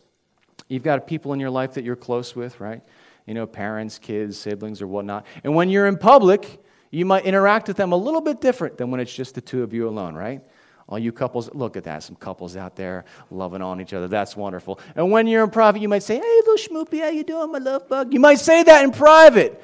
You've 0.68 0.82
got 0.82 1.06
people 1.06 1.32
in 1.32 1.40
your 1.40 1.50
life 1.50 1.74
that 1.74 1.84
you're 1.84 1.96
close 1.96 2.34
with, 2.34 2.58
right? 2.60 2.82
You 3.26 3.34
know, 3.34 3.46
parents, 3.46 3.98
kids, 3.98 4.38
siblings, 4.38 4.82
or 4.82 4.86
whatnot. 4.86 5.26
And 5.42 5.54
when 5.54 5.70
you're 5.70 5.86
in 5.86 5.96
public, 5.96 6.62
you 6.90 7.04
might 7.04 7.24
interact 7.24 7.68
with 7.68 7.76
them 7.76 7.92
a 7.92 7.96
little 7.96 8.20
bit 8.20 8.40
different 8.40 8.78
than 8.78 8.90
when 8.90 9.00
it's 9.00 9.14
just 9.14 9.34
the 9.34 9.40
two 9.40 9.62
of 9.62 9.72
you 9.72 9.88
alone, 9.88 10.14
right? 10.14 10.42
All 10.86 10.98
you 10.98 11.12
couples, 11.12 11.52
look 11.54 11.76
at 11.76 11.84
that. 11.84 12.02
Some 12.02 12.16
couples 12.16 12.56
out 12.56 12.76
there 12.76 13.06
loving 13.30 13.62
on 13.62 13.80
each 13.80 13.94
other. 13.94 14.06
That's 14.06 14.36
wonderful. 14.36 14.78
And 14.94 15.10
when 15.10 15.26
you're 15.26 15.42
in 15.42 15.50
private, 15.50 15.80
you 15.80 15.88
might 15.88 16.02
say, 16.02 16.16
Hey, 16.16 16.40
little 16.46 16.56
schmoopy, 16.56 17.00
how 17.00 17.08
you 17.08 17.24
doing, 17.24 17.50
my 17.50 17.58
love 17.58 17.88
bug? 17.88 18.12
You 18.12 18.20
might 18.20 18.38
say 18.38 18.62
that 18.62 18.84
in 18.84 18.92
private. 18.92 19.62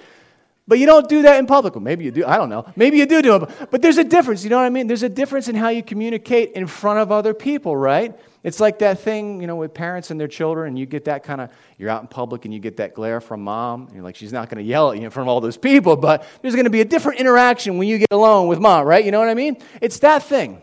But 0.67 0.79
you 0.79 0.87
don't 0.87 1.09
do 1.09 1.23
that 1.23 1.39
in 1.39 1.47
public. 1.47 1.75
Well, 1.75 1.83
maybe 1.83 2.05
you 2.05 2.11
do. 2.11 2.25
I 2.25 2.37
don't 2.37 2.49
know. 2.49 2.65
Maybe 2.77 2.99
you 2.99 3.07
do 3.07 3.21
do 3.21 3.37
it. 3.37 3.71
But 3.71 3.83
there's 3.83 3.99
a 3.99 4.05
difference. 4.05 4.45
You 4.45 4.51
know 4.51 4.57
what 4.57 4.67
I 4.67 4.71
mean? 4.71 4.87
There's 4.87 5.03
a 5.03 5.09
difference 5.09 5.49
in 5.49 5.57
how 5.57 5.69
you 5.69 5.83
communicate 5.83 6.53
in 6.53 6.67
front 6.69 7.01
of 7.01 7.11
other 7.11 7.35
people, 7.35 7.77
right? 7.77 8.17
It's 8.43 8.59
like 8.59 8.79
that 8.79 9.01
thing, 9.01 9.41
you 9.41 9.47
know, 9.47 9.57
with 9.57 9.75
parents 9.75 10.11
and 10.11 10.19
their 10.19 10.29
children, 10.29 10.69
and 10.69 10.79
you 10.79 10.87
get 10.87 11.05
that 11.05 11.25
kind 11.25 11.43
of, 11.43 11.51
you're 11.77 11.91
out 11.91 12.01
in 12.01 12.09
public 12.09 12.47
and 12.47 12.55
you 12.55 12.61
get 12.61 12.79
that 12.79 12.95
glare 12.95 13.21
from 13.21 13.43
mom. 13.43 13.87
And 13.87 13.95
you're 13.95 14.05
like, 14.05 14.17
she's 14.17 14.33
not 14.33 14.49
going 14.49 14.65
to 14.65 14.69
yell 14.69 14.91
at 14.93 14.99
you 14.99 15.05
in 15.05 15.11
front 15.11 15.29
of 15.29 15.33
all 15.33 15.41
those 15.41 15.59
people, 15.59 15.97
but 15.97 16.27
there's 16.41 16.55
going 16.55 16.65
to 16.65 16.71
be 16.71 16.81
a 16.81 16.85
different 16.87 17.21
interaction 17.21 17.77
when 17.77 17.87
you 17.87 17.99
get 17.99 18.09
alone 18.11 18.49
with 18.49 18.59
mom, 18.59 18.87
right? 18.87 19.05
You 19.05 19.11
know 19.11 19.19
what 19.19 19.29
I 19.29 19.35
mean? 19.35 19.59
It's 19.83 19.99
that 19.99 20.23
thing. 20.23 20.63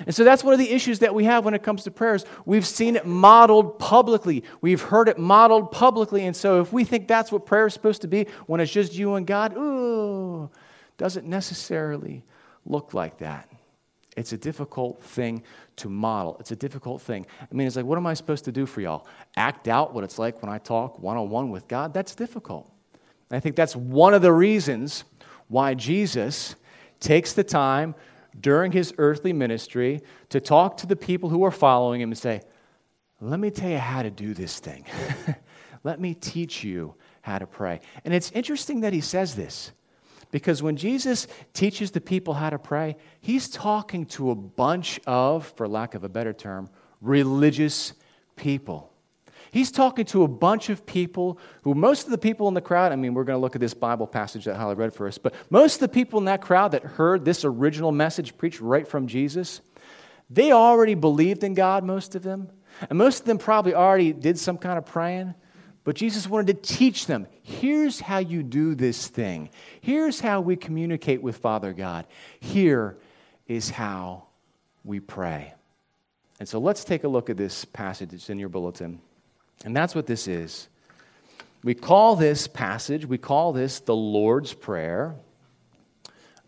And 0.00 0.14
so 0.14 0.24
that's 0.24 0.44
one 0.44 0.52
of 0.52 0.58
the 0.58 0.70
issues 0.70 0.98
that 0.98 1.14
we 1.14 1.24
have 1.24 1.44
when 1.44 1.54
it 1.54 1.62
comes 1.62 1.84
to 1.84 1.90
prayers. 1.90 2.24
We've 2.44 2.66
seen 2.66 2.96
it 2.96 3.06
modeled 3.06 3.78
publicly, 3.78 4.44
we've 4.60 4.82
heard 4.82 5.08
it 5.08 5.18
modeled 5.18 5.72
publicly. 5.72 6.26
And 6.26 6.36
so 6.36 6.60
if 6.60 6.72
we 6.72 6.84
think 6.84 7.08
that's 7.08 7.32
what 7.32 7.46
prayer 7.46 7.66
is 7.66 7.74
supposed 7.74 8.02
to 8.02 8.08
be 8.08 8.26
when 8.46 8.60
it's 8.60 8.72
just 8.72 8.94
you 8.94 9.14
and 9.14 9.26
God, 9.26 9.56
ooh, 9.56 10.50
doesn't 10.98 11.26
necessarily 11.26 12.24
look 12.64 12.94
like 12.94 13.18
that. 13.18 13.50
It's 14.16 14.32
a 14.32 14.38
difficult 14.38 15.02
thing 15.02 15.42
to 15.76 15.88
model. 15.90 16.36
It's 16.40 16.50
a 16.50 16.56
difficult 16.56 17.02
thing. 17.02 17.26
I 17.40 17.54
mean, 17.54 17.66
it's 17.66 17.76
like, 17.76 17.84
what 17.84 17.98
am 17.98 18.06
I 18.06 18.14
supposed 18.14 18.46
to 18.46 18.52
do 18.52 18.64
for 18.64 18.80
y'all? 18.80 19.06
Act 19.36 19.68
out 19.68 19.92
what 19.92 20.04
it's 20.04 20.18
like 20.18 20.42
when 20.42 20.50
I 20.50 20.58
talk 20.58 20.98
one 20.98 21.18
on 21.18 21.28
one 21.28 21.50
with 21.50 21.68
God? 21.68 21.92
That's 21.92 22.14
difficult. 22.14 22.72
I 23.30 23.40
think 23.40 23.56
that's 23.56 23.76
one 23.76 24.14
of 24.14 24.22
the 24.22 24.32
reasons 24.32 25.04
why 25.48 25.74
Jesus 25.74 26.54
takes 26.98 27.34
the 27.34 27.44
time 27.44 27.94
during 28.40 28.72
his 28.72 28.94
earthly 28.98 29.32
ministry 29.32 30.00
to 30.30 30.40
talk 30.40 30.78
to 30.78 30.86
the 30.86 30.96
people 30.96 31.28
who 31.28 31.44
are 31.44 31.50
following 31.50 32.00
him 32.00 32.10
and 32.10 32.18
say, 32.18 32.42
Let 33.20 33.40
me 33.40 33.50
tell 33.50 33.70
you 33.70 33.78
how 33.78 34.02
to 34.02 34.10
do 34.10 34.34
this 34.34 34.58
thing. 34.60 34.84
Let 35.84 36.00
me 36.00 36.14
teach 36.14 36.64
you 36.64 36.94
how 37.22 37.38
to 37.38 37.46
pray. 37.46 37.80
And 38.04 38.14
it's 38.14 38.30
interesting 38.32 38.80
that 38.80 38.92
he 38.92 39.00
says 39.00 39.34
this 39.34 39.72
because 40.30 40.62
when 40.62 40.76
Jesus 40.76 41.26
teaches 41.52 41.90
the 41.90 42.00
people 42.00 42.34
how 42.34 42.50
to 42.50 42.58
pray, 42.58 42.96
he's 43.20 43.48
talking 43.48 44.06
to 44.06 44.30
a 44.30 44.34
bunch 44.34 45.00
of, 45.06 45.46
for 45.56 45.68
lack 45.68 45.94
of 45.94 46.04
a 46.04 46.08
better 46.08 46.32
term, 46.32 46.68
religious 47.00 47.92
people. 48.36 48.92
He's 49.50 49.70
talking 49.70 50.04
to 50.06 50.24
a 50.24 50.28
bunch 50.28 50.68
of 50.68 50.84
people 50.84 51.38
who, 51.62 51.74
most 51.74 52.04
of 52.04 52.10
the 52.10 52.18
people 52.18 52.48
in 52.48 52.54
the 52.54 52.60
crowd, 52.60 52.92
I 52.92 52.96
mean, 52.96 53.14
we're 53.14 53.24
going 53.24 53.36
to 53.36 53.40
look 53.40 53.54
at 53.54 53.60
this 53.60 53.74
Bible 53.74 54.06
passage 54.06 54.44
that 54.44 54.56
Holly 54.56 54.74
read 54.74 54.92
for 54.92 55.06
us, 55.06 55.18
but 55.18 55.34
most 55.50 55.76
of 55.76 55.80
the 55.80 55.88
people 55.88 56.18
in 56.18 56.26
that 56.26 56.42
crowd 56.42 56.72
that 56.72 56.82
heard 56.82 57.24
this 57.24 57.44
original 57.44 57.92
message 57.92 58.36
preached 58.36 58.60
right 58.60 58.86
from 58.86 59.06
Jesus, 59.06 59.60
they 60.28 60.52
already 60.52 60.94
believed 60.94 61.44
in 61.44 61.54
God, 61.54 61.84
most 61.84 62.14
of 62.14 62.22
them. 62.22 62.50
And 62.90 62.98
most 62.98 63.20
of 63.20 63.26
them 63.26 63.38
probably 63.38 63.74
already 63.74 64.12
did 64.12 64.38
some 64.38 64.58
kind 64.58 64.76
of 64.76 64.84
praying. 64.84 65.34
But 65.86 65.94
Jesus 65.94 66.28
wanted 66.28 66.48
to 66.48 66.74
teach 66.74 67.06
them 67.06 67.28
here's 67.44 68.00
how 68.00 68.18
you 68.18 68.42
do 68.42 68.74
this 68.74 69.06
thing. 69.06 69.50
Here's 69.80 70.18
how 70.18 70.40
we 70.40 70.56
communicate 70.56 71.22
with 71.22 71.36
Father 71.36 71.72
God. 71.72 72.06
Here 72.40 72.96
is 73.46 73.70
how 73.70 74.24
we 74.82 74.98
pray. 74.98 75.54
And 76.40 76.48
so 76.48 76.58
let's 76.58 76.82
take 76.82 77.04
a 77.04 77.08
look 77.08 77.30
at 77.30 77.36
this 77.36 77.64
passage. 77.64 78.12
It's 78.12 78.28
in 78.28 78.40
your 78.40 78.48
bulletin. 78.48 79.00
And 79.64 79.76
that's 79.76 79.94
what 79.94 80.08
this 80.08 80.26
is. 80.26 80.66
We 81.62 81.74
call 81.74 82.16
this 82.16 82.48
passage, 82.48 83.06
we 83.06 83.16
call 83.16 83.52
this 83.52 83.78
the 83.78 83.94
Lord's 83.94 84.52
Prayer. 84.54 85.14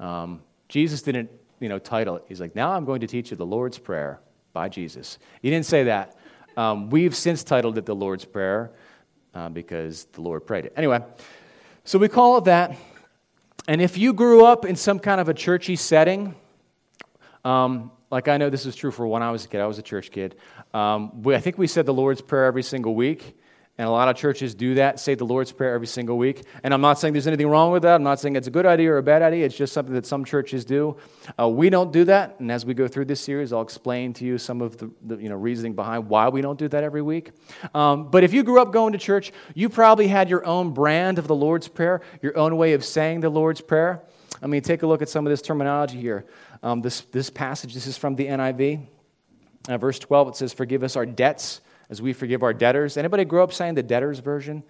Um, 0.01 0.43
Jesus 0.69 1.01
didn't, 1.03 1.31
you 1.61 1.69
know, 1.69 1.79
title 1.79 2.17
it. 2.17 2.25
He's 2.27 2.41
like, 2.41 2.57
now 2.57 2.73
I'm 2.73 2.85
going 2.85 3.03
to 3.03 3.07
teach 3.07 3.31
you 3.31 3.37
the 3.37 3.47
Lord's 3.47 3.79
Prayer 3.79 4.19
by 4.53 4.69
Jesus. 4.69 5.17
He 5.43 5.49
didn't 5.49 5.67
say 5.67 5.85
that. 5.85 6.17
Um, 6.57 6.91
we've 6.91 7.15
since 7.15 7.45
titled 7.45 7.79
it 7.79 7.87
the 7.87 7.95
Lord's 7.95 8.25
Prayer 8.25 8.73
uh, 9.39 9.49
because 9.49 10.05
the 10.13 10.21
Lord 10.21 10.47
prayed 10.47 10.65
it. 10.67 10.73
Anyway, 10.77 11.01
so 11.85 11.99
we 11.99 12.09
call 12.09 12.39
it 12.39 12.45
that. 12.45 12.77
And 13.69 13.81
if 13.81 13.97
you 13.97 14.13
grew 14.13 14.45
up 14.45 14.65
in 14.65 14.75
some 14.75 14.99
kind 14.99 15.21
of 15.21 15.29
a 15.29 15.35
churchy 15.35 15.77
setting, 15.77 16.35
um, 17.45 17.93
like 18.11 18.27
I 18.27 18.37
know 18.37 18.51
this 18.51 18.67
is 18.67 18.75
true 18.75 18.91
for 18.91 19.07
when 19.07 19.23
I 19.23 19.31
was 19.31 19.45
a 19.45 19.49
kid, 19.49 19.61
I 19.61 19.67
was 19.67 19.79
a 19.79 19.83
church 19.83 20.11
kid. 20.11 20.35
Um, 20.75 21.23
we, 21.23 21.35
I 21.37 21.41
think 21.41 21.57
we 21.57 21.69
said 21.69 21.87
the 21.87 21.95
Lord's 21.95 22.21
Prayer 22.21 22.47
every 22.47 22.65
single 22.65 22.95
week. 22.95 23.37
And 23.79 23.87
a 23.87 23.91
lot 23.93 24.09
of 24.09 24.17
churches 24.17 24.57
do 24.57 24.75
that, 24.75 24.99
say 24.99 25.15
the 25.15 25.25
Lord's 25.25 25.53
Prayer 25.53 25.73
every 25.73 25.87
single 25.87 26.19
week. 26.19 26.43
And 26.65 26.75
I'm 26.75 26.81
not 26.81 26.99
saying 26.99 27.15
there's 27.15 27.29
anything 27.29 27.47
wrong 27.47 27.71
with 27.71 27.85
that. 27.85 27.95
I'm 27.95 28.03
not 28.03 28.19
saying 28.19 28.35
it's 28.35 28.49
a 28.49 28.51
good 28.51 28.67
idea 28.67 28.93
or 28.93 28.99
a 28.99 29.05
bad 29.05 29.23
idea. 29.23 29.47
It's 29.47 29.57
just 29.57 29.73
something 29.73 29.95
that 29.95 30.05
some 30.05 30.25
churches 30.25 30.65
do. 30.65 30.97
Uh, 31.39 31.49
we 31.49 31.71
don't 31.71 31.93
do 31.93 32.03
that. 32.07 32.41
And 32.41 32.51
as 32.51 32.67
we 32.67 32.75
go 32.75 32.89
through 32.89 33.05
this 33.05 33.21
series, 33.21 33.53
I'll 33.53 33.63
explain 33.63 34.15
to 34.15 34.25
you 34.25 34.37
some 34.37 34.63
of 34.63 34.79
the, 34.79 34.91
the 35.03 35.17
you 35.19 35.29
know, 35.29 35.37
reasoning 35.37 35.75
behind 35.75 36.09
why 36.09 36.29
we 36.29 36.41
don't 36.41 36.59
do 36.59 36.67
that 36.67 36.83
every 36.83 37.03
week. 37.03 37.31
Um, 37.73 38.11
but 38.11 38.25
if 38.25 38.33
you 38.33 38.43
grew 38.43 38.61
up 38.61 38.73
going 38.73 38.95
to 38.95 38.99
church, 38.99 39.31
you 39.55 39.69
probably 39.69 40.09
had 40.09 40.29
your 40.29 40.45
own 40.45 40.75
brand 40.75 41.21
of 41.21 41.29
the 41.29 41.37
Lord's 41.37 41.69
Prayer, 41.69 42.01
your 42.21 42.37
own 42.37 42.57
way 42.57 42.73
of 42.73 42.85
saying 42.85 43.21
the 43.21 43.31
Lord's 43.31 43.61
Prayer. 43.61 44.03
I 44.43 44.49
mean, 44.49 44.63
take 44.63 44.83
a 44.83 44.89
look 44.89 45.03
at 45.03 45.09
some 45.09 45.25
of 45.25 45.31
this 45.31 45.41
terminology 45.41 46.01
here. 46.01 46.27
Um, 46.65 46.83
this, 46.83 47.03
this 47.13 47.31
passage, 47.31 47.75
this 47.75 47.87
is 47.87 47.97
from 47.97 48.17
the 48.17 48.27
NIV. 48.27 48.87
Uh, 49.69 49.79
verse 49.79 50.01
12, 50.01 50.29
it 50.31 50.37
says, 50.37 50.53
Forgive 50.53 50.83
us 50.83 50.97
our 50.97 51.07
debts 51.07 51.61
as 51.91 52.03
we 52.03 52.13
forgive 52.13 52.43
our 52.43 52.53
debtors. 52.53 52.97
Anybody 52.97 53.25
grow 53.25 53.43
up 53.43 53.53
saying 53.53 53.75
the 53.75 53.83
debtors 53.83 54.19
version? 54.19 54.63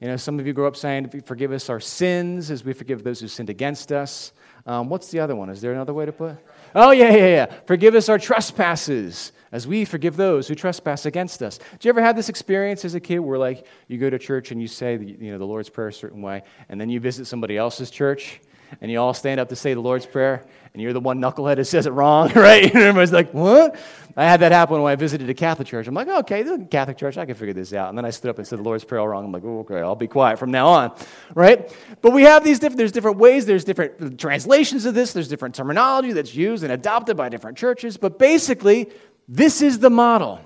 You 0.00 0.08
know, 0.08 0.16
some 0.16 0.38
of 0.38 0.46
you 0.46 0.52
grow 0.52 0.66
up 0.66 0.76
saying, 0.76 1.22
Forgive 1.24 1.52
us 1.52 1.70
our 1.70 1.80
sins 1.80 2.50
as 2.50 2.64
we 2.64 2.72
forgive 2.72 3.02
those 3.02 3.20
who 3.20 3.28
sinned 3.28 3.48
against 3.48 3.92
us. 3.92 4.32
Um, 4.66 4.88
what's 4.88 5.10
the 5.10 5.20
other 5.20 5.34
one? 5.34 5.48
Is 5.48 5.60
there 5.60 5.72
another 5.72 5.94
way 5.94 6.04
to 6.04 6.12
put 6.12 6.32
it? 6.32 6.46
Oh, 6.74 6.90
yeah, 6.90 7.10
yeah, 7.10 7.26
yeah. 7.28 7.46
Forgive 7.66 7.94
us 7.94 8.08
our 8.08 8.18
trespasses 8.18 9.32
as 9.52 9.66
we 9.66 9.84
forgive 9.84 10.16
those 10.16 10.48
who 10.48 10.54
trespass 10.54 11.06
against 11.06 11.42
us. 11.42 11.58
Did 11.72 11.84
you 11.84 11.88
ever 11.90 12.02
have 12.02 12.16
this 12.16 12.28
experience 12.28 12.84
as 12.84 12.94
a 12.94 13.00
kid 13.00 13.20
where, 13.20 13.38
like, 13.38 13.66
you 13.88 13.96
go 13.96 14.10
to 14.10 14.18
church 14.18 14.50
and 14.50 14.60
you 14.60 14.66
say, 14.68 14.98
you 14.98 15.32
know, 15.32 15.38
the 15.38 15.46
Lord's 15.46 15.70
Prayer 15.70 15.88
a 15.88 15.92
certain 15.92 16.20
way, 16.20 16.42
and 16.68 16.80
then 16.80 16.90
you 16.90 17.00
visit 17.00 17.26
somebody 17.26 17.56
else's 17.56 17.90
church 17.90 18.40
and 18.80 18.90
you 18.90 19.00
all 19.00 19.14
stand 19.14 19.40
up 19.40 19.48
to 19.50 19.56
say 19.56 19.74
the 19.74 19.80
Lord's 19.80 20.06
Prayer, 20.06 20.44
and 20.72 20.82
you're 20.82 20.92
the 20.92 21.00
one 21.00 21.20
knucklehead 21.20 21.56
that 21.56 21.64
says 21.64 21.86
it 21.86 21.90
wrong, 21.90 22.32
right? 22.34 22.64
And 22.64 22.82
everybody's 22.82 23.12
like, 23.12 23.32
what? 23.32 23.76
I 24.18 24.24
had 24.24 24.40
that 24.40 24.52
happen 24.52 24.80
when 24.80 24.90
I 24.90 24.96
visited 24.96 25.28
a 25.28 25.34
Catholic 25.34 25.68
church. 25.68 25.86
I'm 25.86 25.94
like, 25.94 26.08
okay, 26.08 26.42
the 26.42 26.66
Catholic 26.70 26.96
church, 26.96 27.18
I 27.18 27.26
can 27.26 27.34
figure 27.34 27.52
this 27.52 27.74
out. 27.74 27.90
And 27.90 27.98
then 27.98 28.06
I 28.06 28.10
stood 28.10 28.30
up 28.30 28.38
and 28.38 28.46
said 28.46 28.58
the 28.58 28.62
Lord's 28.62 28.82
Prayer 28.82 29.00
all 29.00 29.08
wrong. 29.08 29.26
I'm 29.26 29.32
like, 29.32 29.44
okay, 29.44 29.80
I'll 29.80 29.94
be 29.94 30.06
quiet 30.06 30.38
from 30.38 30.50
now 30.50 30.68
on, 30.68 30.96
right? 31.34 31.70
But 32.00 32.12
we 32.12 32.22
have 32.22 32.42
these 32.42 32.58
different, 32.58 32.78
there's 32.78 32.92
different 32.92 33.18
ways, 33.18 33.44
there's 33.44 33.64
different 33.64 34.18
translations 34.18 34.86
of 34.86 34.94
this, 34.94 35.12
there's 35.12 35.28
different 35.28 35.54
terminology 35.54 36.12
that's 36.12 36.34
used 36.34 36.62
and 36.62 36.72
adopted 36.72 37.16
by 37.16 37.28
different 37.28 37.58
churches. 37.58 37.98
But 37.98 38.18
basically, 38.18 38.90
this 39.28 39.60
is 39.60 39.80
the 39.80 39.90
model. 39.90 40.40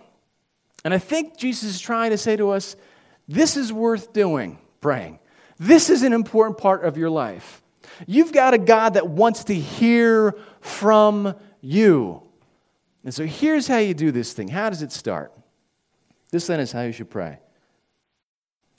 And 0.84 0.92
I 0.92 0.98
think 0.98 1.36
Jesus 1.36 1.70
is 1.70 1.80
trying 1.80 2.10
to 2.10 2.18
say 2.18 2.36
to 2.36 2.50
us, 2.50 2.74
this 3.28 3.56
is 3.56 3.72
worth 3.72 4.12
doing, 4.12 4.58
praying. 4.80 5.20
This 5.58 5.90
is 5.90 6.02
an 6.02 6.12
important 6.12 6.58
part 6.58 6.84
of 6.84 6.96
your 6.96 7.10
life. 7.10 7.59
You've 8.06 8.32
got 8.32 8.54
a 8.54 8.58
God 8.58 8.94
that 8.94 9.08
wants 9.08 9.44
to 9.44 9.54
hear 9.54 10.36
from 10.60 11.34
you. 11.60 12.22
And 13.04 13.14
so 13.14 13.24
here's 13.24 13.66
how 13.66 13.78
you 13.78 13.94
do 13.94 14.10
this 14.10 14.32
thing. 14.32 14.48
How 14.48 14.70
does 14.70 14.82
it 14.82 14.92
start? 14.92 15.32
This 16.30 16.46
then 16.46 16.60
is 16.60 16.72
how 16.72 16.82
you 16.82 16.92
should 16.92 17.10
pray 17.10 17.38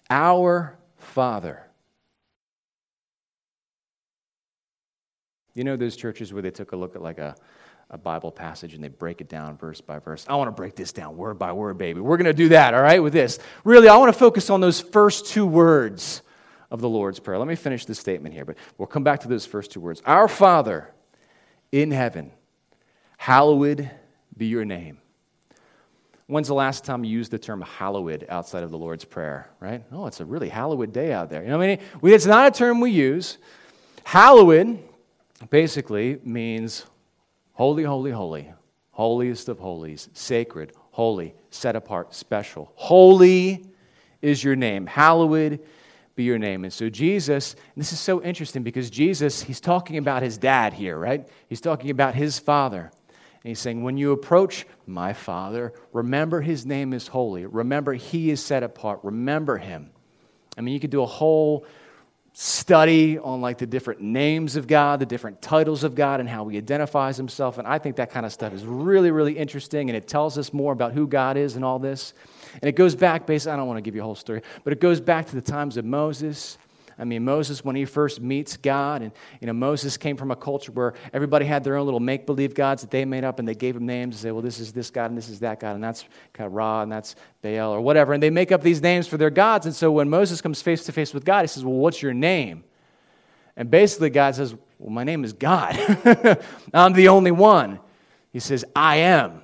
Our 0.10 0.78
Father. 0.98 1.68
You 5.54 5.66
know 5.66 5.76
those 5.76 5.98
churches 5.98 6.32
where 6.32 6.42
they 6.42 6.52
took 6.52 6.72
a 6.72 6.78
look 6.78 6.96
at 6.96 7.02
like 7.02 7.18
a, 7.18 7.36
a 7.90 7.98
Bible 7.98 8.32
passage 8.32 8.74
and 8.74 8.82
they 8.82 8.88
break 8.88 9.20
it 9.20 9.28
down 9.28 9.58
verse 9.58 9.82
by 9.82 10.00
verse. 10.00 10.26
I 10.30 10.36
want 10.36 10.48
to 10.48 10.54
break 10.54 10.76
this 10.76 10.94
down 10.94 11.18
word 11.18 11.38
by 11.38 11.52
word, 11.52 11.78
baby. 11.78 12.00
We're 12.00 12.16
going 12.16 12.26
to 12.26 12.34
do 12.34 12.50
that, 12.50 12.74
all 12.74 12.82
right, 12.82 13.04
with 13.04 13.12
this. 13.12 13.38
Really, 13.66 13.90
I 13.90 13.98
want 13.98 14.14
to 14.14 14.18
focus 14.18 14.50
on 14.50 14.62
those 14.62 14.80
first 14.80 15.26
two 15.26 15.46
words 15.46 16.22
of 16.72 16.82
the 16.82 16.90
Lord's 16.90 17.20
Prayer. 17.20 17.38
Let 17.38 17.48
me 17.48 17.56
finish 17.56 17.86
this 17.86 18.00
statement 18.00 18.34
here, 18.34 18.46
but 18.46 18.56
we'll 18.78 18.88
come 18.88 19.04
back 19.04 19.20
to 19.20 19.28
those 19.28 19.46
first 19.46 19.72
two 19.72 19.82
words. 19.82 20.02
Our 20.06 20.28
Father 20.28 20.90
in 21.72 21.92
heaven, 21.92 22.32
hallowed 23.18 23.92
be 24.36 24.48
your 24.48 24.66
name. 24.66 24.98
When's 26.28 26.48
the 26.48 26.54
last 26.54 26.86
time 26.86 27.04
you 27.04 27.12
used 27.12 27.30
the 27.32 27.38
term 27.38 27.62
hallowed 27.62 28.26
outside 28.30 28.64
of 28.64 28.72
the 28.72 28.78
Lord's 28.78 29.04
Prayer, 29.04 29.50
right? 29.60 29.84
Oh, 29.92 30.08
it's 30.08 30.22
a 30.22 30.26
really 30.26 30.48
hallowed 30.48 30.94
day 30.94 31.12
out 31.12 31.30
there. 31.30 31.44
You 31.44 31.50
know 31.50 31.58
what 31.58 31.66
I 31.66 31.76
mean? 32.02 32.14
It's 32.14 32.26
not 32.26 32.48
a 32.48 32.58
term 32.58 32.80
we 32.80 32.92
use. 32.92 33.38
Hallowed 34.06 34.80
basically 35.50 36.20
means 36.24 36.86
holy, 37.52 37.84
holy, 37.84 38.12
holy, 38.12 38.54
holiest 38.92 39.50
of 39.50 39.60
holies, 39.60 40.08
sacred, 40.14 40.72
holy, 40.92 41.36
set 41.50 41.76
apart, 41.76 42.16
special. 42.16 42.72
Holy 42.76 43.66
is 44.22 44.42
your 44.42 44.56
name. 44.56 44.86
Hallowed 44.86 45.60
be 46.22 46.26
your 46.26 46.38
name. 46.38 46.64
And 46.64 46.72
so, 46.72 46.90
Jesus, 46.90 47.54
and 47.54 47.82
this 47.82 47.92
is 47.92 48.00
so 48.00 48.22
interesting 48.22 48.62
because 48.62 48.90
Jesus, 48.90 49.42
he's 49.42 49.60
talking 49.60 49.98
about 49.98 50.22
his 50.22 50.38
dad 50.38 50.74
here, 50.74 50.98
right? 50.98 51.28
He's 51.50 51.62
talking 51.62 51.90
about 51.90 52.14
his 52.14 52.38
father. 52.38 52.92
And 53.44 53.50
he's 53.50 53.60
saying, 53.60 53.82
when 53.82 53.98
you 53.98 54.12
approach 54.12 54.68
my 54.86 55.14
father, 55.14 55.74
remember 55.92 56.42
his 56.42 56.64
name 56.64 56.94
is 56.94 57.08
holy. 57.08 57.46
Remember 57.48 57.94
he 57.94 58.30
is 58.30 58.44
set 58.44 58.62
apart. 58.62 59.00
Remember 59.02 59.58
him. 59.58 59.90
I 60.56 60.62
mean, 60.62 60.76
you 60.76 60.80
could 60.80 60.92
do 60.92 61.02
a 61.02 61.08
whole 61.08 61.66
study 62.34 63.18
on 63.18 63.42
like 63.42 63.58
the 63.58 63.66
different 63.66 64.02
names 64.02 64.56
of 64.56 64.68
God, 64.68 65.00
the 65.00 65.06
different 65.08 65.42
titles 65.42 65.84
of 65.84 65.96
God, 65.96 66.20
and 66.20 66.30
how 66.30 66.48
he 66.48 66.58
identifies 66.58 67.18
himself. 67.18 67.58
And 67.58 67.68
I 67.68 67.80
think 67.80 67.96
that 67.96 68.12
kind 68.12 68.26
of 68.26 68.32
stuff 68.32 68.54
is 68.54 68.64
really, 68.64 69.10
really 69.10 69.38
interesting. 69.38 69.90
And 69.90 69.98
it 69.98 70.08
tells 70.08 70.38
us 70.38 70.54
more 70.54 70.72
about 70.72 70.94
who 70.94 71.08
God 71.08 71.36
is 71.36 71.56
and 71.56 71.66
all 71.66 71.80
this. 71.80 72.14
And 72.56 72.64
it 72.64 72.74
goes 72.74 72.96
back, 72.96 73.26
basically, 73.26 73.54
I 73.54 73.56
don't 73.58 73.68
want 73.68 73.78
to 73.78 73.82
give 73.82 73.96
you 73.96 74.02
a 74.02 74.04
whole 74.04 74.16
story, 74.16 74.42
but 74.64 74.74
it 74.74 74.80
goes 74.80 75.00
back 75.00 75.28
to 75.28 75.36
the 75.36 75.42
times 75.42 75.78
of 75.78 75.86
Moses. 75.86 76.58
I 77.00 77.04
mean, 77.04 77.24
Moses, 77.26 77.66
when 77.66 77.76
he 77.76 77.86
first 77.86 78.22
meets 78.22 78.58
God, 78.58 79.02
and 79.02 79.12
you 79.40 79.48
know, 79.48 79.54
Moses 79.54 79.98
came 79.98 80.18
from 80.18 80.30
a 80.30 80.36
culture 80.36 80.72
where 80.72 80.94
everybody 81.14 81.46
had 81.46 81.64
their 81.64 81.78
own 81.78 81.86
little 81.86 82.00
make 82.00 82.26
believe 82.26 82.54
gods 82.54 82.82
that 82.82 82.92
they 82.92 83.06
made 83.06 83.24
up, 83.24 83.40
and 83.40 83.48
they 83.48 83.56
gave 83.56 83.74
them 83.74 83.86
names 83.86 84.16
and 84.16 84.22
say, 84.22 84.32
well, 84.32 84.42
this 84.42 84.60
is 84.60 84.72
this 84.72 84.92
God, 84.92 85.10
and 85.10 85.18
this 85.18 85.30
is 85.30 85.40
that 85.40 85.60
God, 85.60 85.76
and 85.76 85.84
that's 85.84 86.06
Ra, 86.38 86.84
and 86.84 86.92
that's 86.92 87.16
Baal, 87.42 87.72
or 87.72 87.82
whatever. 87.82 88.14
And 88.14 88.22
they 88.22 88.30
make 88.30 88.52
up 88.52 88.62
these 88.62 88.82
names 88.82 89.08
for 89.08 89.18
their 89.18 89.30
gods. 89.30 89.66
And 89.66 89.74
so 89.74 89.92
when 89.92 90.10
Moses 90.10 90.42
comes 90.42 90.62
face 90.62 90.86
to 90.86 90.92
face 90.92 91.14
with 91.14 91.26
God, 91.26 91.42
he 91.42 91.48
says, 91.48 91.66
well, 91.66 91.76
what's 91.76 92.02
your 92.02 92.14
name? 92.14 92.64
And 93.56 93.70
basically, 93.70 94.10
God 94.10 94.36
says, 94.36 94.56
well, 94.78 94.92
my 94.92 95.04
name 95.04 95.24
is 95.24 95.34
God. 95.34 95.76
I'm 96.74 96.94
the 96.94 97.08
only 97.10 97.32
one. 97.32 97.80
He 98.32 98.40
says, 98.40 98.64
I 98.76 98.98
am. 98.98 99.42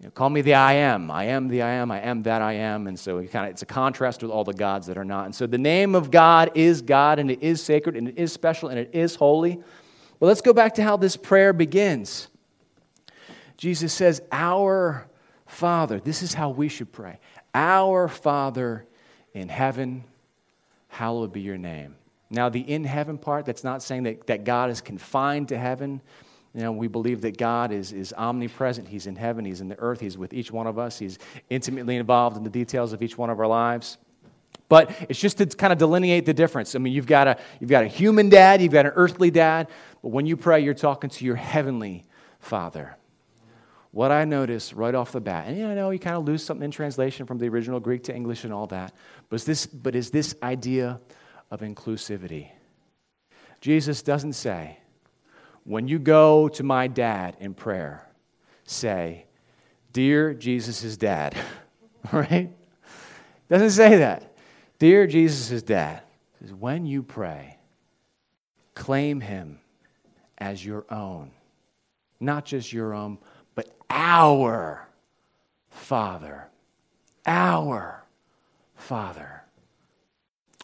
You 0.00 0.06
know, 0.06 0.10
call 0.12 0.30
me 0.30 0.42
the 0.42 0.54
I 0.54 0.74
am. 0.74 1.10
I 1.10 1.24
am 1.24 1.48
the 1.48 1.62
I 1.62 1.70
am. 1.70 1.90
I 1.90 2.00
am 2.00 2.22
that 2.22 2.40
I 2.40 2.52
am. 2.52 2.86
And 2.86 2.98
so 2.98 3.18
it 3.18 3.32
kind 3.32 3.46
of, 3.46 3.52
it's 3.52 3.62
a 3.62 3.66
contrast 3.66 4.22
with 4.22 4.30
all 4.30 4.44
the 4.44 4.52
gods 4.52 4.86
that 4.86 4.96
are 4.96 5.04
not. 5.04 5.24
And 5.24 5.34
so 5.34 5.46
the 5.46 5.58
name 5.58 5.96
of 5.96 6.10
God 6.10 6.52
is 6.54 6.82
God, 6.82 7.18
and 7.18 7.30
it 7.30 7.42
is 7.42 7.62
sacred, 7.62 7.96
and 7.96 8.08
it 8.08 8.16
is 8.16 8.32
special, 8.32 8.68
and 8.68 8.78
it 8.78 8.90
is 8.92 9.16
holy. 9.16 9.56
Well, 10.20 10.28
let's 10.28 10.40
go 10.40 10.52
back 10.52 10.74
to 10.74 10.82
how 10.82 10.96
this 10.96 11.16
prayer 11.16 11.52
begins. 11.52 12.28
Jesus 13.56 13.92
says, 13.92 14.22
Our 14.30 15.08
Father. 15.46 15.98
This 15.98 16.22
is 16.22 16.34
how 16.34 16.50
we 16.50 16.68
should 16.68 16.92
pray. 16.92 17.18
Our 17.52 18.06
Father 18.06 18.86
in 19.34 19.48
heaven, 19.48 20.04
hallowed 20.88 21.32
be 21.32 21.40
your 21.40 21.58
name. 21.58 21.96
Now, 22.30 22.48
the 22.50 22.60
in 22.60 22.84
heaven 22.84 23.18
part, 23.18 23.46
that's 23.46 23.64
not 23.64 23.82
saying 23.82 24.04
that, 24.04 24.26
that 24.26 24.44
God 24.44 24.70
is 24.70 24.80
confined 24.80 25.48
to 25.48 25.58
heaven. 25.58 26.02
You 26.54 26.62
know, 26.62 26.72
we 26.72 26.88
believe 26.88 27.20
that 27.22 27.36
God 27.36 27.72
is, 27.72 27.92
is 27.92 28.12
omnipresent. 28.16 28.88
He's 28.88 29.06
in 29.06 29.16
heaven, 29.16 29.44
He's 29.44 29.60
in 29.60 29.68
the 29.68 29.78
earth, 29.78 30.00
He's 30.00 30.16
with 30.16 30.32
each 30.32 30.50
one 30.50 30.66
of 30.66 30.78
us, 30.78 30.98
He's 30.98 31.18
intimately 31.50 31.96
involved 31.96 32.36
in 32.36 32.42
the 32.42 32.50
details 32.50 32.92
of 32.92 33.02
each 33.02 33.18
one 33.18 33.30
of 33.30 33.38
our 33.38 33.46
lives. 33.46 33.98
But 34.68 34.90
it's 35.08 35.18
just 35.18 35.38
to 35.38 35.46
kind 35.46 35.72
of 35.72 35.78
delineate 35.78 36.26
the 36.26 36.34
difference. 36.34 36.74
I 36.74 36.78
mean, 36.78 36.92
you've 36.92 37.06
got, 37.06 37.26
a, 37.26 37.38
you've 37.58 37.70
got 37.70 37.84
a 37.84 37.88
human 37.88 38.28
dad, 38.28 38.60
you've 38.60 38.72
got 38.72 38.86
an 38.86 38.92
earthly 38.94 39.30
dad, 39.30 39.68
but 40.02 40.08
when 40.08 40.26
you 40.26 40.36
pray, 40.36 40.60
you're 40.60 40.74
talking 40.74 41.10
to 41.10 41.24
your 41.24 41.36
heavenly 41.36 42.04
father. 42.40 42.96
What 43.90 44.12
I 44.12 44.24
notice 44.24 44.74
right 44.74 44.94
off 44.94 45.12
the 45.12 45.20
bat, 45.20 45.46
and 45.48 45.56
you 45.56 45.66
know, 45.74 45.90
you 45.90 45.98
kind 45.98 46.16
of 46.16 46.24
lose 46.24 46.42
something 46.42 46.64
in 46.64 46.70
translation 46.70 47.24
from 47.24 47.38
the 47.38 47.48
original 47.48 47.80
Greek 47.80 48.04
to 48.04 48.14
English 48.14 48.44
and 48.44 48.52
all 48.52 48.66
that, 48.66 48.92
but 49.30 49.36
is 49.36 49.44
this, 49.44 49.66
but 49.66 49.94
is 49.94 50.10
this 50.10 50.34
idea 50.42 51.00
of 51.50 51.60
inclusivity. 51.60 52.48
Jesus 53.60 54.02
doesn't 54.02 54.34
say, 54.34 54.78
when 55.68 55.86
you 55.86 55.98
go 55.98 56.48
to 56.48 56.62
my 56.62 56.86
dad 56.86 57.36
in 57.40 57.52
prayer, 57.52 58.08
say, 58.64 59.26
Dear 59.92 60.32
Jesus' 60.32 60.96
dad. 60.96 61.36
right? 62.12 62.50
Doesn't 63.50 63.70
say 63.70 63.98
that. 63.98 64.34
Dear 64.78 65.06
Jesus' 65.06 65.62
dad. 65.62 66.02
Says, 66.40 66.54
when 66.54 66.86
you 66.86 67.02
pray, 67.02 67.58
claim 68.74 69.20
him 69.20 69.58
as 70.38 70.64
your 70.64 70.86
own. 70.90 71.32
Not 72.18 72.46
just 72.46 72.72
your 72.72 72.94
own, 72.94 73.18
but 73.54 73.68
our 73.90 74.88
Father. 75.68 76.48
Our 77.26 78.06
Father. 78.74 79.42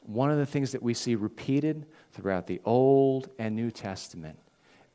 One 0.02 0.30
of 0.30 0.38
the 0.38 0.46
things 0.46 0.72
that 0.72 0.82
we 0.82 0.94
see 0.94 1.14
repeated 1.14 1.84
throughout 2.12 2.46
the 2.46 2.62
Old 2.64 3.28
and 3.38 3.54
New 3.54 3.70
Testament 3.70 4.38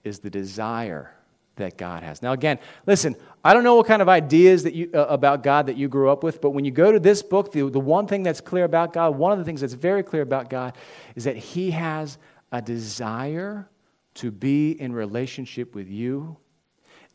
is 0.04 0.20
the 0.20 0.30
desire 0.30 1.14
that 1.60 1.78
God 1.78 2.04
has. 2.04 2.22
Now, 2.22 2.32
again, 2.32 2.58
listen, 2.86 3.16
I 3.44 3.54
don't 3.54 3.64
know 3.64 3.76
what 3.76 3.86
kind 3.86 4.02
of 4.02 4.10
ideas 4.10 4.64
that 4.64 4.74
you, 4.74 4.90
uh, 4.94 5.06
about 5.06 5.44
God 5.44 5.68
that 5.68 5.78
you 5.78 5.88
grew 5.88 6.10
up 6.10 6.24
with, 6.24 6.42
but 6.42 6.52
when 6.52 6.66
you 6.66 6.72
go 6.72 6.92
to 6.92 7.00
this 7.00 7.22
book, 7.22 7.52
the, 7.52 7.70
the 7.70 7.80
one 7.80 8.08
thing 8.08 8.24
that's 8.24 8.42
clear 8.42 8.64
about 8.64 8.94
God, 8.94 9.16
one 9.18 9.32
of 9.32 9.38
the 9.38 9.46
things 9.46 9.62
that's 9.62 9.74
very 9.74 10.02
clear 10.02 10.22
about 10.22 10.50
God, 10.50 10.76
is 11.16 11.26
that 11.26 11.38
He 11.38 11.72
has 11.72 12.18
a 12.52 12.62
desire 12.62 13.70
to 14.16 14.32
be 14.32 14.72
in 14.72 14.92
relationship 14.92 15.76
with 15.76 15.90
you. 15.90 16.38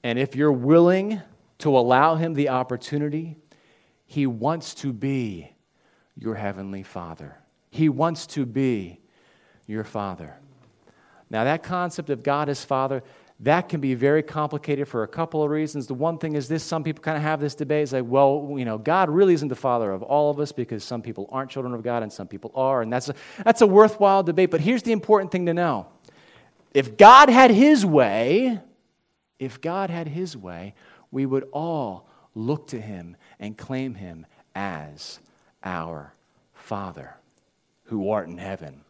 And 0.03 0.19
if 0.19 0.37
you're 0.37 0.53
willing 0.53 1.21
to 1.59 1.77
allow 1.77 2.15
Him 2.15 2.35
the 2.35 2.51
opportunity, 2.51 3.37
He 4.07 4.27
wants 4.27 4.75
to 4.77 4.93
be 4.93 5.51
your 6.17 6.35
Heavenly 6.35 6.83
Father. 6.83 7.37
He 7.71 7.89
wants 7.89 8.27
to 8.29 8.47
be 8.47 9.01
your 9.67 9.85
Father. 9.85 10.37
Now, 11.35 11.43
that 11.43 11.65
concept 11.65 12.11
of 12.11 12.23
God 12.23 12.49
as 12.49 12.65
Father, 12.65 13.03
that 13.41 13.69
can 13.69 13.81
be 13.81 13.95
very 13.95 14.23
complicated 14.23 14.87
for 14.87 15.03
a 15.03 15.09
couple 15.09 15.43
of 15.43 15.51
reasons. 15.51 15.89
The 15.89 15.95
one 15.95 16.17
thing 16.17 16.37
is 16.37 16.47
this 16.47 16.63
some 16.63 16.85
people 16.85 17.03
kind 17.03 17.17
of 17.17 17.25
have 17.25 17.41
this 17.41 17.57
debate. 17.57 17.83
It's 17.83 17.93
like, 17.93 18.05
well, 18.07 18.55
you 18.57 18.65
know, 18.65 18.79
God 18.79 19.11
really 19.11 19.35
isn't 19.35 19.49
the 19.49 19.57
father 19.57 19.91
of 19.91 20.05
all 20.05 20.31
of 20.31 20.39
us 20.39 20.53
because 20.53 20.85
some 20.85 21.03
people 21.03 21.29
aren't 21.33 21.51
children 21.51 21.75
of 21.75 21.83
God 21.83 22.05
and 22.05 22.13
some 22.13 22.29
people 22.29 22.53
are. 22.55 22.83
And 22.83 22.93
that's 22.93 23.09
a, 23.09 23.17
that's 23.45 23.63
a 23.63 23.67
worthwhile 23.67 24.23
debate. 24.23 24.53
But 24.53 24.61
here's 24.61 24.85
the 24.85 24.93
important 24.93 25.33
thing 25.33 25.47
to 25.47 25.55
know 25.55 25.89
if 26.73 26.97
God 26.97 27.29
had 27.29 27.51
his 27.51 27.85
way, 27.85 28.61
if 29.41 29.61
God 29.61 29.91
had 29.91 30.07
his 30.07 30.37
way, 30.37 30.77
we 31.11 31.27
would 31.27 31.49
all 31.53 32.09
look 32.37 32.69
to 32.69 32.81
him 32.81 33.17
and 33.41 33.59
claim 33.59 33.97
him 33.97 34.25
as 34.55 35.19
our 35.65 36.15
Father 36.53 37.17
who 37.87 38.09
art 38.11 38.29
in 38.29 38.39
heaven, 38.39 38.83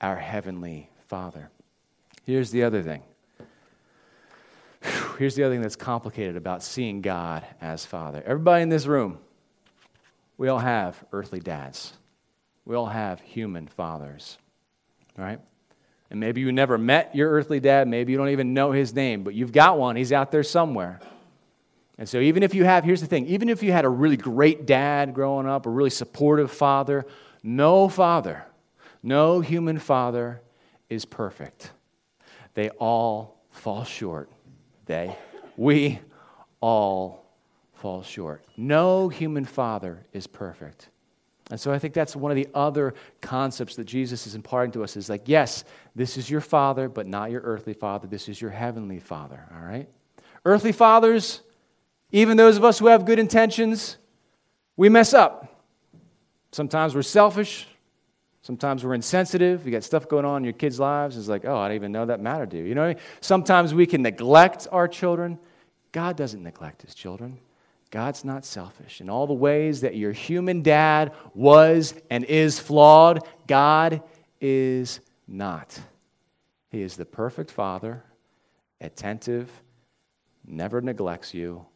our 0.00 0.16
heavenly 0.16 0.88
Father. 1.06 1.50
Here's 2.26 2.50
the 2.50 2.64
other 2.64 2.82
thing. 2.82 3.02
Here's 5.16 5.36
the 5.36 5.44
other 5.44 5.54
thing 5.54 5.62
that's 5.62 5.76
complicated 5.76 6.36
about 6.36 6.64
seeing 6.64 7.00
God 7.00 7.46
as 7.60 7.86
Father. 7.86 8.20
Everybody 8.26 8.64
in 8.64 8.68
this 8.68 8.86
room, 8.86 9.18
we 10.36 10.48
all 10.48 10.58
have 10.58 11.02
earthly 11.12 11.38
dads. 11.38 11.92
We 12.64 12.74
all 12.74 12.86
have 12.86 13.20
human 13.20 13.68
fathers, 13.68 14.38
right? 15.16 15.38
And 16.10 16.18
maybe 16.18 16.40
you 16.40 16.50
never 16.50 16.76
met 16.76 17.14
your 17.14 17.30
earthly 17.30 17.60
dad. 17.60 17.86
Maybe 17.86 18.10
you 18.10 18.18
don't 18.18 18.30
even 18.30 18.54
know 18.54 18.72
his 18.72 18.92
name, 18.92 19.22
but 19.22 19.34
you've 19.34 19.52
got 19.52 19.78
one. 19.78 19.94
He's 19.94 20.12
out 20.12 20.32
there 20.32 20.42
somewhere. 20.42 20.98
And 21.96 22.08
so, 22.08 22.18
even 22.18 22.42
if 22.42 22.54
you 22.54 22.64
have, 22.64 22.82
here's 22.82 23.00
the 23.00 23.06
thing 23.06 23.26
even 23.26 23.48
if 23.48 23.62
you 23.62 23.70
had 23.70 23.84
a 23.84 23.88
really 23.88 24.16
great 24.16 24.66
dad 24.66 25.14
growing 25.14 25.46
up, 25.46 25.64
a 25.64 25.70
really 25.70 25.90
supportive 25.90 26.50
father, 26.50 27.06
no 27.44 27.88
father, 27.88 28.44
no 29.00 29.40
human 29.40 29.78
father 29.78 30.42
is 30.90 31.04
perfect. 31.04 31.70
They 32.56 32.70
all 32.70 33.42
fall 33.50 33.84
short. 33.84 34.30
They, 34.86 35.14
we 35.58 36.00
all 36.62 37.26
fall 37.74 38.02
short. 38.02 38.42
No 38.56 39.10
human 39.10 39.44
father 39.44 40.06
is 40.14 40.26
perfect. 40.26 40.88
And 41.50 41.60
so 41.60 41.70
I 41.70 41.78
think 41.78 41.92
that's 41.92 42.16
one 42.16 42.32
of 42.32 42.36
the 42.36 42.48
other 42.54 42.94
concepts 43.20 43.76
that 43.76 43.84
Jesus 43.84 44.26
is 44.26 44.34
imparting 44.34 44.72
to 44.72 44.82
us 44.82 44.96
is 44.96 45.10
like, 45.10 45.24
yes, 45.26 45.64
this 45.94 46.16
is 46.16 46.30
your 46.30 46.40
father, 46.40 46.88
but 46.88 47.06
not 47.06 47.30
your 47.30 47.42
earthly 47.42 47.74
father. 47.74 48.08
This 48.08 48.26
is 48.26 48.40
your 48.40 48.50
heavenly 48.50 49.00
father, 49.00 49.46
all 49.54 49.60
right? 49.60 49.86
Earthly 50.46 50.72
fathers, 50.72 51.42
even 52.10 52.38
those 52.38 52.56
of 52.56 52.64
us 52.64 52.78
who 52.78 52.86
have 52.86 53.04
good 53.04 53.18
intentions, 53.18 53.98
we 54.78 54.88
mess 54.88 55.12
up. 55.12 55.62
Sometimes 56.52 56.94
we're 56.94 57.02
selfish. 57.02 57.68
Sometimes 58.46 58.84
we're 58.84 58.94
insensitive. 58.94 59.66
You 59.66 59.72
got 59.72 59.82
stuff 59.82 60.06
going 60.06 60.24
on 60.24 60.36
in 60.36 60.44
your 60.44 60.52
kids' 60.52 60.78
lives. 60.78 61.16
It's 61.16 61.26
like, 61.26 61.44
oh, 61.44 61.58
I 61.58 61.66
didn't 61.66 61.82
even 61.82 61.90
know 61.90 62.06
that 62.06 62.20
mattered 62.20 62.52
to 62.52 62.58
you. 62.58 62.62
You 62.62 62.76
know, 62.76 62.84
I 62.84 62.88
mean? 62.94 63.02
sometimes 63.20 63.74
we 63.74 63.86
can 63.86 64.02
neglect 64.02 64.68
our 64.70 64.86
children. 64.86 65.40
God 65.90 66.16
doesn't 66.16 66.44
neglect 66.44 66.82
his 66.82 66.94
children. 66.94 67.38
God's 67.90 68.24
not 68.24 68.44
selfish. 68.44 69.00
In 69.00 69.10
all 69.10 69.26
the 69.26 69.34
ways 69.34 69.80
that 69.80 69.96
your 69.96 70.12
human 70.12 70.62
dad 70.62 71.12
was 71.34 71.92
and 72.08 72.22
is 72.22 72.60
flawed, 72.60 73.26
God 73.48 74.00
is 74.40 75.00
not. 75.26 75.80
He 76.70 76.82
is 76.82 76.94
the 76.94 77.04
perfect 77.04 77.50
father, 77.50 78.04
attentive, 78.80 79.50
never 80.46 80.80
neglects 80.80 81.34
you, 81.34 81.66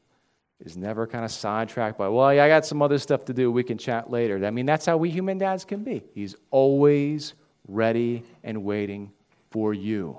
is 0.60 0.76
never 0.76 1.06
kind 1.06 1.24
of 1.24 1.30
sidetracked 1.30 1.96
by, 1.98 2.08
well, 2.08 2.34
yeah, 2.34 2.44
I 2.44 2.48
got 2.48 2.66
some 2.66 2.82
other 2.82 2.98
stuff 2.98 3.24
to 3.26 3.32
do. 3.32 3.50
We 3.50 3.62
can 3.64 3.78
chat 3.78 4.10
later. 4.10 4.44
I 4.44 4.50
mean, 4.50 4.66
that's 4.66 4.86
how 4.86 4.96
we 4.96 5.10
human 5.10 5.38
dads 5.38 5.64
can 5.64 5.82
be. 5.82 6.02
He's 6.14 6.36
always 6.50 7.34
ready 7.66 8.24
and 8.44 8.62
waiting 8.64 9.12
for 9.50 9.72
you. 9.72 10.18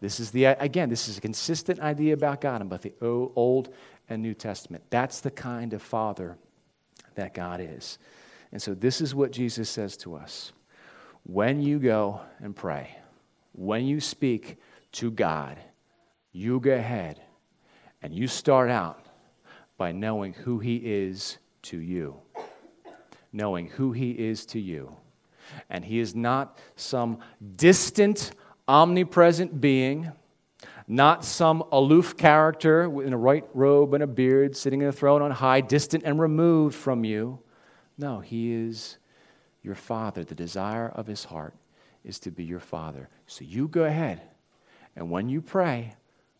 This 0.00 0.20
is 0.20 0.30
the, 0.30 0.44
again, 0.44 0.88
this 0.90 1.08
is 1.08 1.18
a 1.18 1.20
consistent 1.20 1.80
idea 1.80 2.14
about 2.14 2.40
God 2.40 2.60
and 2.60 2.70
about 2.70 2.82
the 2.82 2.94
Old 3.00 3.72
and 4.08 4.22
New 4.22 4.34
Testament. 4.34 4.84
That's 4.90 5.20
the 5.20 5.30
kind 5.30 5.72
of 5.72 5.82
father 5.82 6.36
that 7.14 7.34
God 7.34 7.60
is. 7.60 7.98
And 8.52 8.62
so 8.62 8.74
this 8.74 9.00
is 9.00 9.14
what 9.14 9.32
Jesus 9.32 9.68
says 9.68 9.96
to 9.98 10.14
us. 10.14 10.52
when 11.28 11.60
you 11.60 11.78
go 11.78 12.20
and 12.40 12.56
pray, 12.56 12.96
when 13.52 13.86
you 13.86 14.00
speak 14.00 14.56
to 14.92 15.10
God, 15.10 15.58
you 16.32 16.58
go 16.58 16.72
ahead 16.72 17.20
and 18.02 18.14
you 18.14 18.26
start 18.26 18.70
out 18.70 19.07
by 19.78 19.92
knowing 19.92 20.34
who 20.34 20.58
He 20.58 20.76
is 20.76 21.38
to 21.62 21.78
you. 21.78 22.16
Knowing 23.32 23.68
who 23.68 23.92
He 23.92 24.10
is 24.10 24.44
to 24.46 24.60
you. 24.60 24.94
And 25.70 25.84
He 25.84 26.00
is 26.00 26.14
not 26.14 26.58
some 26.76 27.20
distant, 27.56 28.32
omnipresent 28.66 29.60
being, 29.60 30.12
not 30.86 31.24
some 31.24 31.62
aloof 31.70 32.16
character 32.16 32.84
in 33.02 33.12
a 33.12 33.18
white 33.18 33.46
robe 33.54 33.94
and 33.94 34.02
a 34.02 34.06
beard 34.06 34.56
sitting 34.56 34.82
in 34.82 34.88
a 34.88 34.92
throne 34.92 35.22
on 35.22 35.30
high, 35.30 35.60
distant 35.60 36.02
and 36.04 36.18
removed 36.18 36.74
from 36.74 37.04
you. 37.04 37.38
No, 37.96 38.20
He 38.20 38.52
is 38.52 38.98
your 39.62 39.74
Father. 39.74 40.24
The 40.24 40.34
desire 40.34 40.88
of 40.88 41.06
His 41.06 41.24
heart 41.24 41.54
is 42.04 42.18
to 42.20 42.30
be 42.30 42.44
your 42.44 42.60
Father. 42.60 43.08
So 43.26 43.44
you 43.44 43.68
go 43.68 43.84
ahead, 43.84 44.22
and 44.96 45.10
when 45.10 45.28
you 45.28 45.40
pray, 45.40 45.94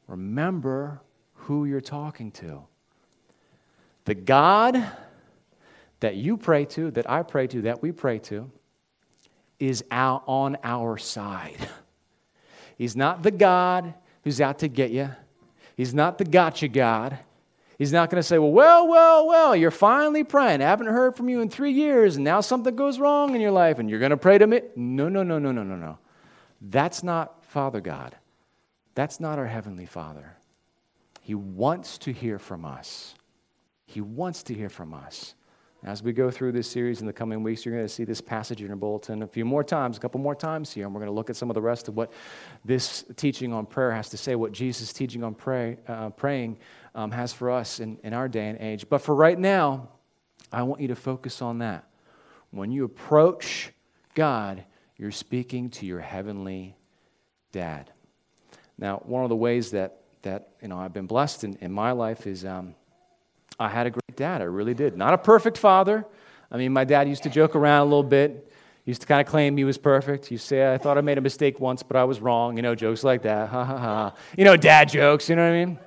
remember 0.06 1.02
who 1.34 1.64
you're 1.66 1.80
talking 1.80 2.30
to. 2.32 2.64
The 4.08 4.14
God 4.14 4.82
that 6.00 6.16
you 6.16 6.38
pray 6.38 6.64
to, 6.64 6.90
that 6.92 7.10
I 7.10 7.22
pray 7.22 7.46
to, 7.48 7.60
that 7.62 7.82
we 7.82 7.92
pray 7.92 8.18
to, 8.20 8.50
is 9.58 9.84
out 9.90 10.22
on 10.26 10.56
our 10.64 10.96
side. 10.96 11.68
He's 12.78 12.96
not 12.96 13.22
the 13.22 13.30
God 13.30 13.92
who's 14.24 14.40
out 14.40 14.60
to 14.60 14.68
get 14.68 14.92
you. 14.92 15.10
He's 15.76 15.92
not 15.92 16.16
the 16.16 16.24
gotcha 16.24 16.68
God. 16.68 17.18
He's 17.76 17.92
not 17.92 18.08
going 18.08 18.18
to 18.18 18.26
say, 18.26 18.38
well, 18.38 18.50
well, 18.50 18.88
well, 18.88 19.26
well, 19.26 19.54
you're 19.54 19.70
finally 19.70 20.24
praying. 20.24 20.62
I 20.62 20.64
haven't 20.70 20.86
heard 20.86 21.14
from 21.14 21.28
you 21.28 21.42
in 21.42 21.50
three 21.50 21.72
years, 21.72 22.16
and 22.16 22.24
now 22.24 22.40
something 22.40 22.74
goes 22.74 22.98
wrong 22.98 23.34
in 23.34 23.42
your 23.42 23.50
life, 23.50 23.78
and 23.78 23.90
you're 23.90 24.00
going 24.00 24.08
to 24.08 24.16
pray 24.16 24.38
to 24.38 24.46
me. 24.46 24.62
No, 24.74 25.10
no, 25.10 25.22
no, 25.22 25.38
no, 25.38 25.52
no, 25.52 25.62
no, 25.62 25.76
no. 25.76 25.98
That's 26.62 27.02
not 27.02 27.44
Father 27.44 27.82
God. 27.82 28.16
That's 28.94 29.20
not 29.20 29.38
our 29.38 29.44
Heavenly 29.44 29.84
Father. 29.84 30.34
He 31.20 31.34
wants 31.34 31.98
to 31.98 32.12
hear 32.14 32.38
from 32.38 32.64
us. 32.64 33.14
He 33.88 34.02
wants 34.02 34.42
to 34.44 34.54
hear 34.54 34.68
from 34.68 34.92
us. 34.92 35.34
As 35.82 36.02
we 36.02 36.12
go 36.12 36.30
through 36.30 36.52
this 36.52 36.70
series 36.70 37.00
in 37.00 37.06
the 37.06 37.12
coming 37.12 37.42
weeks, 37.42 37.64
you're 37.64 37.74
going 37.74 37.86
to 37.86 37.92
see 37.92 38.04
this 38.04 38.20
passage 38.20 38.60
in 38.60 38.66
your 38.66 38.76
bulletin 38.76 39.22
a 39.22 39.26
few 39.26 39.46
more 39.46 39.64
times, 39.64 39.96
a 39.96 40.00
couple 40.00 40.20
more 40.20 40.34
times 40.34 40.70
here, 40.70 40.84
and 40.84 40.94
we're 40.94 41.00
going 41.00 41.10
to 41.10 41.14
look 41.14 41.30
at 41.30 41.36
some 41.36 41.48
of 41.48 41.54
the 41.54 41.62
rest 41.62 41.88
of 41.88 41.96
what 41.96 42.12
this 42.66 43.02
teaching 43.16 43.50
on 43.54 43.64
prayer 43.64 43.90
has 43.90 44.10
to 44.10 44.18
say, 44.18 44.34
what 44.34 44.52
Jesus' 44.52 44.92
teaching 44.92 45.24
on 45.24 45.34
pray, 45.34 45.78
uh, 45.88 46.10
praying 46.10 46.58
um, 46.94 47.10
has 47.12 47.32
for 47.32 47.50
us 47.50 47.80
in, 47.80 47.98
in 48.04 48.12
our 48.12 48.28
day 48.28 48.48
and 48.48 48.58
age. 48.60 48.86
But 48.90 48.98
for 48.98 49.14
right 49.14 49.38
now, 49.38 49.88
I 50.52 50.64
want 50.64 50.82
you 50.82 50.88
to 50.88 50.96
focus 50.96 51.40
on 51.40 51.60
that. 51.60 51.88
When 52.50 52.70
you 52.70 52.84
approach 52.84 53.70
God, 54.14 54.64
you're 54.98 55.12
speaking 55.12 55.70
to 55.70 55.86
your 55.86 56.00
heavenly 56.00 56.76
dad. 57.52 57.90
Now, 58.76 58.98
one 59.06 59.22
of 59.22 59.30
the 59.30 59.36
ways 59.36 59.70
that, 59.70 60.02
that 60.22 60.50
you 60.60 60.68
know, 60.68 60.76
I've 60.76 60.92
been 60.92 61.06
blessed 61.06 61.44
in, 61.44 61.56
in 61.62 61.72
my 61.72 61.92
life 61.92 62.26
is 62.26 62.44
um, 62.44 62.74
I 63.58 63.68
had 63.68 63.86
a 63.86 63.90
great 63.90 64.16
dad. 64.16 64.40
I 64.40 64.44
really 64.44 64.74
did. 64.74 64.96
Not 64.96 65.14
a 65.14 65.18
perfect 65.18 65.58
father. 65.58 66.06
I 66.50 66.56
mean, 66.56 66.72
my 66.72 66.84
dad 66.84 67.08
used 67.08 67.24
to 67.24 67.30
joke 67.30 67.56
around 67.56 67.82
a 67.82 67.84
little 67.84 68.02
bit. 68.02 68.50
He 68.84 68.90
used 68.90 69.02
to 69.02 69.06
kind 69.06 69.20
of 69.20 69.26
claim 69.26 69.56
he 69.56 69.64
was 69.64 69.76
perfect. 69.76 70.30
You 70.30 70.38
say, 70.38 70.72
I 70.72 70.78
thought 70.78 70.96
I 70.96 71.02
made 71.02 71.18
a 71.18 71.20
mistake 71.20 71.60
once, 71.60 71.82
but 71.82 71.96
I 71.96 72.04
was 72.04 72.20
wrong. 72.20 72.56
You 72.56 72.62
know, 72.62 72.74
jokes 72.74 73.04
like 73.04 73.22
that. 73.22 73.48
Ha 73.48 73.64
ha 73.64 73.78
ha. 73.78 74.14
You 74.36 74.44
know, 74.44 74.56
dad 74.56 74.88
jokes, 74.88 75.28
you 75.28 75.36
know 75.36 75.44
what 75.44 75.54
I 75.54 75.64
mean? 75.64 75.78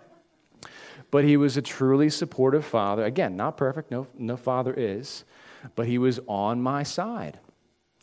But 1.09 1.25
he 1.25 1.35
was 1.35 1.57
a 1.57 1.61
truly 1.61 2.09
supportive 2.09 2.65
father. 2.65 3.03
Again, 3.03 3.35
not 3.35 3.57
perfect, 3.57 3.91
no, 3.91 4.07
no 4.17 4.37
father 4.37 4.73
is, 4.73 5.25
but 5.75 5.87
he 5.87 5.97
was 5.97 6.19
on 6.27 6.61
my 6.61 6.83
side. 6.83 7.39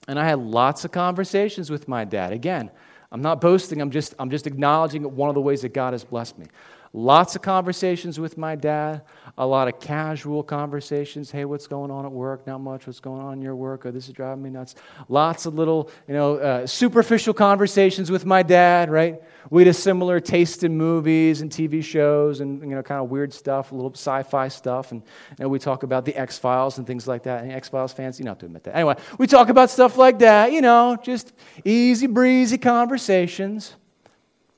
And 0.06 0.18
I 0.18 0.24
had 0.26 0.38
lots 0.38 0.84
of 0.84 0.92
conversations 0.92 1.70
with 1.70 1.88
my 1.88 2.04
dad. 2.04 2.32
Again, 2.32 2.70
I'm 3.10 3.22
not 3.22 3.40
boasting, 3.40 3.80
I'm 3.80 3.90
just, 3.90 4.14
I'm 4.18 4.30
just 4.30 4.46
acknowledging 4.46 5.02
one 5.16 5.30
of 5.30 5.34
the 5.34 5.40
ways 5.40 5.62
that 5.62 5.72
God 5.72 5.94
has 5.94 6.04
blessed 6.04 6.38
me. 6.38 6.46
Lots 6.94 7.36
of 7.36 7.42
conversations 7.42 8.18
with 8.18 8.38
my 8.38 8.54
dad, 8.54 9.02
a 9.36 9.46
lot 9.46 9.68
of 9.68 9.78
casual 9.78 10.42
conversations. 10.42 11.30
Hey, 11.30 11.44
what's 11.44 11.66
going 11.66 11.90
on 11.90 12.06
at 12.06 12.12
work? 12.12 12.46
Not 12.46 12.60
much. 12.60 12.86
What's 12.86 13.00
going 13.00 13.20
on 13.20 13.34
in 13.34 13.42
your 13.42 13.54
work? 13.54 13.84
Oh, 13.84 13.90
this 13.90 14.08
is 14.08 14.14
driving 14.14 14.42
me 14.42 14.50
nuts. 14.50 14.74
Lots 15.08 15.44
of 15.44 15.54
little, 15.54 15.90
you 16.06 16.14
know, 16.14 16.36
uh, 16.36 16.66
superficial 16.66 17.34
conversations 17.34 18.10
with 18.10 18.24
my 18.24 18.42
dad, 18.42 18.90
right? 18.90 19.20
We 19.50 19.62
had 19.62 19.68
a 19.68 19.74
similar 19.74 20.18
taste 20.18 20.64
in 20.64 20.76
movies 20.76 21.42
and 21.42 21.50
TV 21.50 21.84
shows 21.84 22.40
and, 22.40 22.62
you 22.62 22.74
know, 22.74 22.82
kind 22.82 23.02
of 23.02 23.10
weird 23.10 23.34
stuff, 23.34 23.72
a 23.72 23.74
little 23.74 23.92
sci 23.92 24.22
fi 24.22 24.48
stuff. 24.48 24.90
And 24.90 25.02
you 25.38 25.44
know, 25.44 25.48
we 25.48 25.58
talk 25.58 25.82
about 25.82 26.06
the 26.06 26.16
X 26.16 26.38
Files 26.38 26.78
and 26.78 26.86
things 26.86 27.06
like 27.06 27.22
that. 27.24 27.44
Any 27.44 27.52
X 27.52 27.68
Files 27.68 27.92
fans? 27.92 28.18
You 28.18 28.24
don't 28.24 28.32
have 28.32 28.38
to 28.38 28.46
admit 28.46 28.64
that. 28.64 28.74
Anyway, 28.74 28.96
we 29.18 29.26
talk 29.26 29.50
about 29.50 29.68
stuff 29.68 29.98
like 29.98 30.20
that, 30.20 30.52
you 30.52 30.62
know, 30.62 30.96
just 31.02 31.32
easy 31.64 32.06
breezy 32.06 32.56
conversations. 32.56 33.74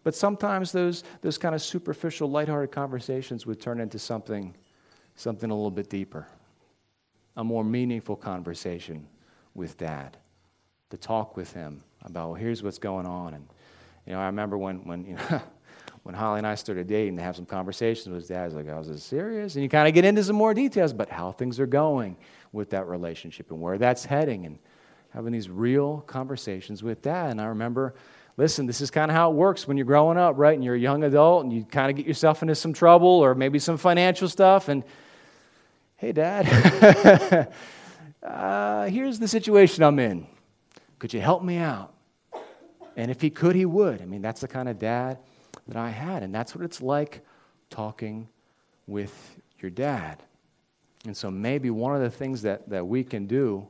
But 0.02 0.14
sometimes 0.14 0.72
those, 0.72 1.04
those 1.20 1.36
kind 1.36 1.54
of 1.54 1.62
superficial, 1.62 2.30
lighthearted 2.30 2.72
conversations 2.72 3.46
would 3.46 3.60
turn 3.60 3.80
into 3.80 3.98
something, 3.98 4.54
something 5.14 5.50
a 5.50 5.54
little 5.54 5.70
bit 5.70 5.90
deeper, 5.90 6.26
a 7.36 7.44
more 7.44 7.64
meaningful 7.64 8.16
conversation 8.16 9.06
with 9.54 9.76
dad, 9.76 10.16
to 10.90 10.96
talk 10.96 11.36
with 11.36 11.52
him 11.52 11.82
about, 12.04 12.30
well, 12.30 12.34
here's 12.34 12.62
what's 12.62 12.78
going 12.78 13.06
on. 13.06 13.34
And, 13.34 13.46
you 14.06 14.12
know, 14.14 14.20
I 14.20 14.26
remember 14.26 14.56
when, 14.56 14.78
when, 14.84 15.04
you 15.04 15.14
know, 15.14 15.42
when 16.02 16.14
Holly 16.14 16.38
and 16.38 16.46
I 16.46 16.54
started 16.54 16.86
dating 16.86 17.16
to 17.16 17.22
have 17.22 17.36
some 17.36 17.46
conversations 17.46 18.08
with 18.08 18.26
dad, 18.26 18.42
I 18.42 18.44
was 18.46 18.54
like, 18.54 18.68
I 18.68 18.78
was 18.78 18.88
this 18.88 19.04
serious? 19.04 19.54
And 19.54 19.62
you 19.62 19.68
kind 19.68 19.86
of 19.86 19.92
get 19.92 20.06
into 20.06 20.24
some 20.24 20.36
more 20.36 20.54
details 20.54 20.92
about 20.92 21.10
how 21.10 21.30
things 21.30 21.60
are 21.60 21.66
going 21.66 22.16
with 22.52 22.70
that 22.70 22.88
relationship 22.88 23.50
and 23.50 23.60
where 23.60 23.76
that's 23.76 24.04
heading 24.04 24.46
and 24.46 24.58
having 25.10 25.32
these 25.32 25.50
real 25.50 26.00
conversations 26.06 26.82
with 26.82 27.02
dad. 27.02 27.30
And 27.30 27.40
I 27.40 27.46
remember 27.46 27.94
listen, 28.40 28.64
this 28.64 28.81
is 28.81 28.90
kind 28.90 29.11
of 29.11 29.14
how 29.14 29.31
it 29.31 29.35
works 29.35 29.68
when 29.68 29.76
you're 29.76 29.85
growing 29.85 30.16
up, 30.16 30.38
right? 30.38 30.55
And 30.55 30.64
you're 30.64 30.74
a 30.74 30.79
young 30.79 31.05
adult 31.05 31.44
and 31.44 31.53
you 31.53 31.62
kind 31.62 31.90
of 31.90 31.96
get 31.96 32.07
yourself 32.07 32.40
into 32.40 32.55
some 32.55 32.72
trouble 32.72 33.07
or 33.07 33.35
maybe 33.35 33.59
some 33.59 33.76
financial 33.76 34.31
stuff. 34.31 34.70
And 34.70 34.83
hey, 35.96 36.12
dad, 36.12 37.53
uh, 38.22 38.87
here's 38.87 39.18
the 39.18 39.29
situation 39.29 39.85
I'm 39.85 39.98
in. 39.98 40.26
Could 40.98 41.12
you 41.12 41.20
help 41.20 41.44
me 41.44 41.59
out? 41.59 41.92
And 42.96 43.11
if 43.11 43.20
he 43.20 43.29
could, 43.29 43.55
he 43.55 43.66
would. 43.66 44.00
I 44.00 44.07
mean, 44.07 44.22
that's 44.22 44.40
the 44.40 44.48
kind 44.48 44.70
of 44.70 44.79
dad 44.79 45.18
that 45.68 45.76
I 45.76 45.90
had. 45.90 46.22
And 46.22 46.35
that's 46.35 46.55
what 46.55 46.64
it's 46.64 46.81
like 46.81 47.22
talking 47.68 48.26
with 48.87 49.37
your 49.59 49.70
dad. 49.70 50.22
And 51.05 51.14
so 51.14 51.31
maybe 51.31 51.68
one 51.68 51.94
of 51.94 52.00
the 52.00 52.11
things 52.11 52.40
that, 52.40 52.66
that 52.70 52.87
we 52.87 53.05
can 53.05 53.26
do 53.26 53.68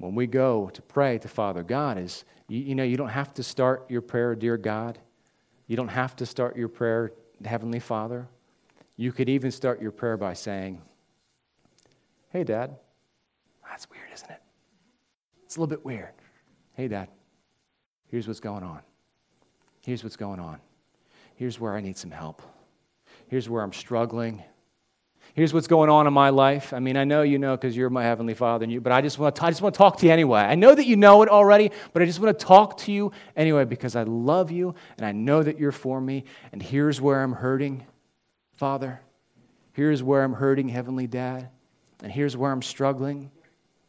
when 0.00 0.14
we 0.14 0.26
go 0.26 0.70
to 0.70 0.82
pray 0.82 1.18
to 1.18 1.28
Father 1.28 1.62
God 1.62 1.98
is, 1.98 2.24
you, 2.48 2.58
you 2.60 2.74
know, 2.74 2.82
you 2.82 2.96
don't 2.96 3.08
have 3.08 3.34
to 3.34 3.42
start 3.42 3.90
your 3.90 4.00
prayer, 4.00 4.34
Dear 4.34 4.56
God. 4.56 4.98
You 5.66 5.76
don't 5.76 5.88
have 5.88 6.16
to 6.16 6.26
start 6.26 6.56
your 6.56 6.68
prayer, 6.68 7.12
Heavenly 7.44 7.80
Father. 7.80 8.26
You 8.96 9.12
could 9.12 9.28
even 9.28 9.50
start 9.50 9.80
your 9.80 9.92
prayer 9.92 10.16
by 10.16 10.32
saying, 10.32 10.80
Hey, 12.30 12.44
Dad. 12.44 12.76
That's 13.68 13.88
weird, 13.90 14.08
isn't 14.12 14.30
it? 14.30 14.42
It's 15.44 15.56
a 15.56 15.60
little 15.60 15.70
bit 15.70 15.84
weird. 15.84 16.12
Hey, 16.74 16.88
Dad. 16.88 17.08
Here's 18.08 18.26
what's 18.26 18.40
going 18.40 18.62
on. 18.62 18.80
Here's 19.84 20.02
what's 20.02 20.16
going 20.16 20.40
on. 20.40 20.60
Here's 21.34 21.60
where 21.60 21.74
I 21.74 21.80
need 21.80 21.96
some 21.96 22.10
help. 22.10 22.42
Here's 23.28 23.48
where 23.48 23.62
I'm 23.62 23.72
struggling. 23.72 24.42
Here's 25.34 25.54
what's 25.54 25.68
going 25.68 25.88
on 25.88 26.06
in 26.06 26.12
my 26.12 26.30
life. 26.30 26.72
I 26.72 26.80
mean, 26.80 26.96
I 26.96 27.04
know 27.04 27.22
you 27.22 27.38
know 27.38 27.56
because 27.56 27.76
you're 27.76 27.90
my 27.90 28.02
heavenly 28.02 28.34
Father, 28.34 28.64
and 28.64 28.72
you, 28.72 28.80
but 28.80 28.92
I 28.92 29.00
just 29.00 29.18
want 29.18 29.36
to 29.36 29.44
I 29.44 29.50
just 29.50 29.62
want 29.62 29.74
to 29.74 29.78
talk 29.78 29.98
to 29.98 30.06
you 30.06 30.12
anyway. 30.12 30.40
I 30.40 30.56
know 30.56 30.74
that 30.74 30.86
you 30.86 30.96
know 30.96 31.22
it 31.22 31.28
already, 31.28 31.70
but 31.92 32.02
I 32.02 32.06
just 32.06 32.18
want 32.18 32.36
to 32.36 32.44
talk 32.44 32.78
to 32.78 32.92
you 32.92 33.12
anyway 33.36 33.64
because 33.64 33.94
I 33.94 34.02
love 34.02 34.50
you 34.50 34.74
and 34.96 35.06
I 35.06 35.12
know 35.12 35.42
that 35.42 35.58
you're 35.58 35.72
for 35.72 36.00
me. 36.00 36.24
And 36.52 36.62
here's 36.62 37.00
where 37.00 37.22
I'm 37.22 37.32
hurting, 37.32 37.86
Father. 38.56 39.00
Here's 39.72 40.02
where 40.02 40.24
I'm 40.24 40.34
hurting, 40.34 40.68
Heavenly 40.68 41.06
Dad. 41.06 41.48
And 42.02 42.10
here's 42.10 42.36
where 42.36 42.50
I'm 42.50 42.62
struggling. 42.62 43.30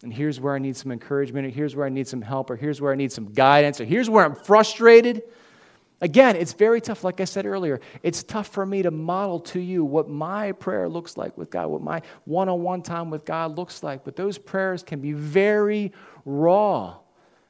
And 0.04 0.13
here's 0.13 0.39
where 0.39 0.56
I 0.56 0.60
need 0.60 0.75
some 0.75 0.91
encouragement, 0.91 1.45
or 1.45 1.49
here's 1.49 1.75
where 1.75 1.86
I 1.86 1.89
need 1.89 2.08
some 2.08 2.21
help, 2.21 2.49
or 2.49 2.56
here's 2.56 2.82
where 2.82 2.91
I 2.91 2.95
need 2.95 3.12
some 3.12 3.34
guidance, 3.34 3.80
or 3.80 3.86
here's 3.86 4.10
where 4.10 4.25
I'm 4.25 4.36
frustrated. 4.36 5.23
Again, 6.02 6.36
it's 6.36 6.54
very 6.54 6.82
tough. 6.82 7.04
Like 7.04 7.22
I 7.22 7.26
said 7.26 7.46
earlier, 7.46 7.80
it's 8.02 8.24
tough 8.24 8.48
for 8.48 8.66
me 8.66 8.82
to 8.82 8.90
model 8.90 9.40
to 9.40 9.60
you 9.60 9.86
what 9.86 10.10
my 10.10 10.52
prayer 10.52 10.90
looks 10.90 11.16
like 11.16 11.38
with 11.38 11.52
God, 11.52 11.68
what 11.68 11.82
my 11.82 12.02
one 12.26 12.50
on 12.50 12.64
one 12.64 12.82
time 12.82 13.12
with 13.12 13.24
God 13.24 13.56
looks 13.56 13.84
like. 13.84 14.04
But 14.04 14.16
those 14.16 14.40
prayers 14.40 14.82
can 14.82 15.00
be 15.00 15.14
very 15.14 15.92
raw. 16.26 16.98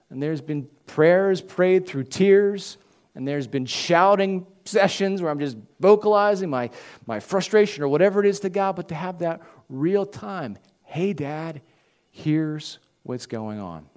And 0.09 0.21
there's 0.21 0.41
been 0.41 0.67
prayers 0.85 1.41
prayed 1.41 1.87
through 1.87 2.03
tears, 2.03 2.77
and 3.15 3.25
there's 3.25 3.47
been 3.47 3.65
shouting 3.65 4.45
sessions 4.65 5.21
where 5.21 5.31
I'm 5.31 5.39
just 5.39 5.55
vocalizing 5.79 6.49
my, 6.49 6.69
my 7.05 7.21
frustration 7.21 7.83
or 7.83 7.87
whatever 7.87 8.19
it 8.19 8.27
is 8.27 8.41
to 8.41 8.49
God. 8.49 8.75
But 8.75 8.89
to 8.89 8.95
have 8.95 9.19
that 9.19 9.41
real 9.69 10.05
time, 10.05 10.57
hey, 10.83 11.13
Dad, 11.13 11.61
here's 12.11 12.79
what's 13.03 13.25
going 13.25 13.59
on. 13.59 13.90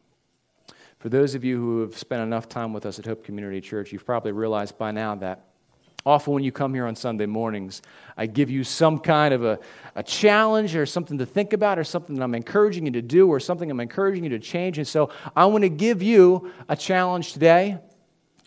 For 1.05 1.11
those 1.11 1.35
of 1.35 1.45
you 1.45 1.59
who 1.59 1.81
have 1.83 1.99
spent 1.99 2.23
enough 2.23 2.49
time 2.49 2.73
with 2.73 2.87
us 2.87 2.99
at 2.99 3.05
Hope 3.05 3.25
Community 3.25 3.61
Church, 3.61 3.93
you've 3.93 4.07
probably 4.07 4.33
realized 4.33 4.79
by 4.79 4.91
now 4.91 5.15
that 5.17 5.45
Often, 6.07 6.33
when 6.33 6.45
you 6.45 6.51
come 6.51 6.73
here 6.73 6.87
on 6.87 6.97
Sunday 6.97 7.27
mornings, 7.27 7.83
I 8.17 8.25
give 8.25 8.49
you 8.49 8.65
some 8.65 8.99
kind 8.99 9.35
of 9.35 9.45
a, 9.45 9.59
a 9.95 10.03
challenge 10.03 10.75
or 10.75 10.87
something 10.87 11.19
to 11.19 11.27
think 11.27 11.53
about 11.53 11.79
or 11.79 11.85
something 11.85 12.17
that 12.17 12.23
I'm 12.23 12.35
encouraging 12.35 12.87
you 12.87 12.93
to 12.93 13.03
do 13.03 13.29
or 13.29 13.39
something 13.39 13.71
I'm 13.71 13.81
encouraging 13.81 14.25
you 14.25 14.31
to 14.31 14.39
change. 14.39 14.79
And 14.79 14.89
so 14.89 15.11
I 15.37 15.45
want 15.45 15.63
to 15.63 15.69
give 15.69 16.03
you 16.03 16.51
a 16.71 16.77
challenge 16.77 17.35
today, 17.35 17.79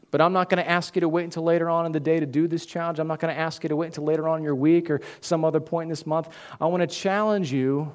but 0.10 0.20
I'm 0.20 0.34
not 0.34 0.50
going 0.50 0.64
to 0.64 0.70
ask 0.70 0.96
you 0.96 1.02
to 1.02 1.10
wait 1.10 1.26
until 1.26 1.44
later 1.44 1.70
on 1.70 1.86
in 1.86 1.92
the 1.92 2.00
day 2.00 2.20
to 2.20 2.26
do 2.26 2.48
this 2.48 2.66
challenge. 2.66 2.98
I'm 2.98 3.08
not 3.08 3.20
going 3.20 3.34
to 3.34 3.40
ask 3.40 3.62
you 3.62 3.70
to 3.70 3.76
wait 3.76 3.88
until 3.88 4.04
later 4.04 4.28
on 4.28 4.40
in 4.40 4.44
your 4.44 4.56
week 4.56 4.90
or 4.90 5.02
some 5.22 5.46
other 5.46 5.60
point 5.60 5.86
in 5.86 5.90
this 5.90 6.08
month. 6.08 6.30
I 6.60 6.66
want 6.66 6.82
to 6.82 6.88
challenge 6.88 7.52
you, 7.52 7.92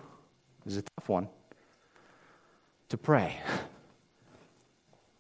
this 0.65 0.75
is 0.75 0.79
a 0.79 0.83
tough 0.83 1.09
one, 1.09 1.29
to 2.91 2.97
pray. 2.97 3.41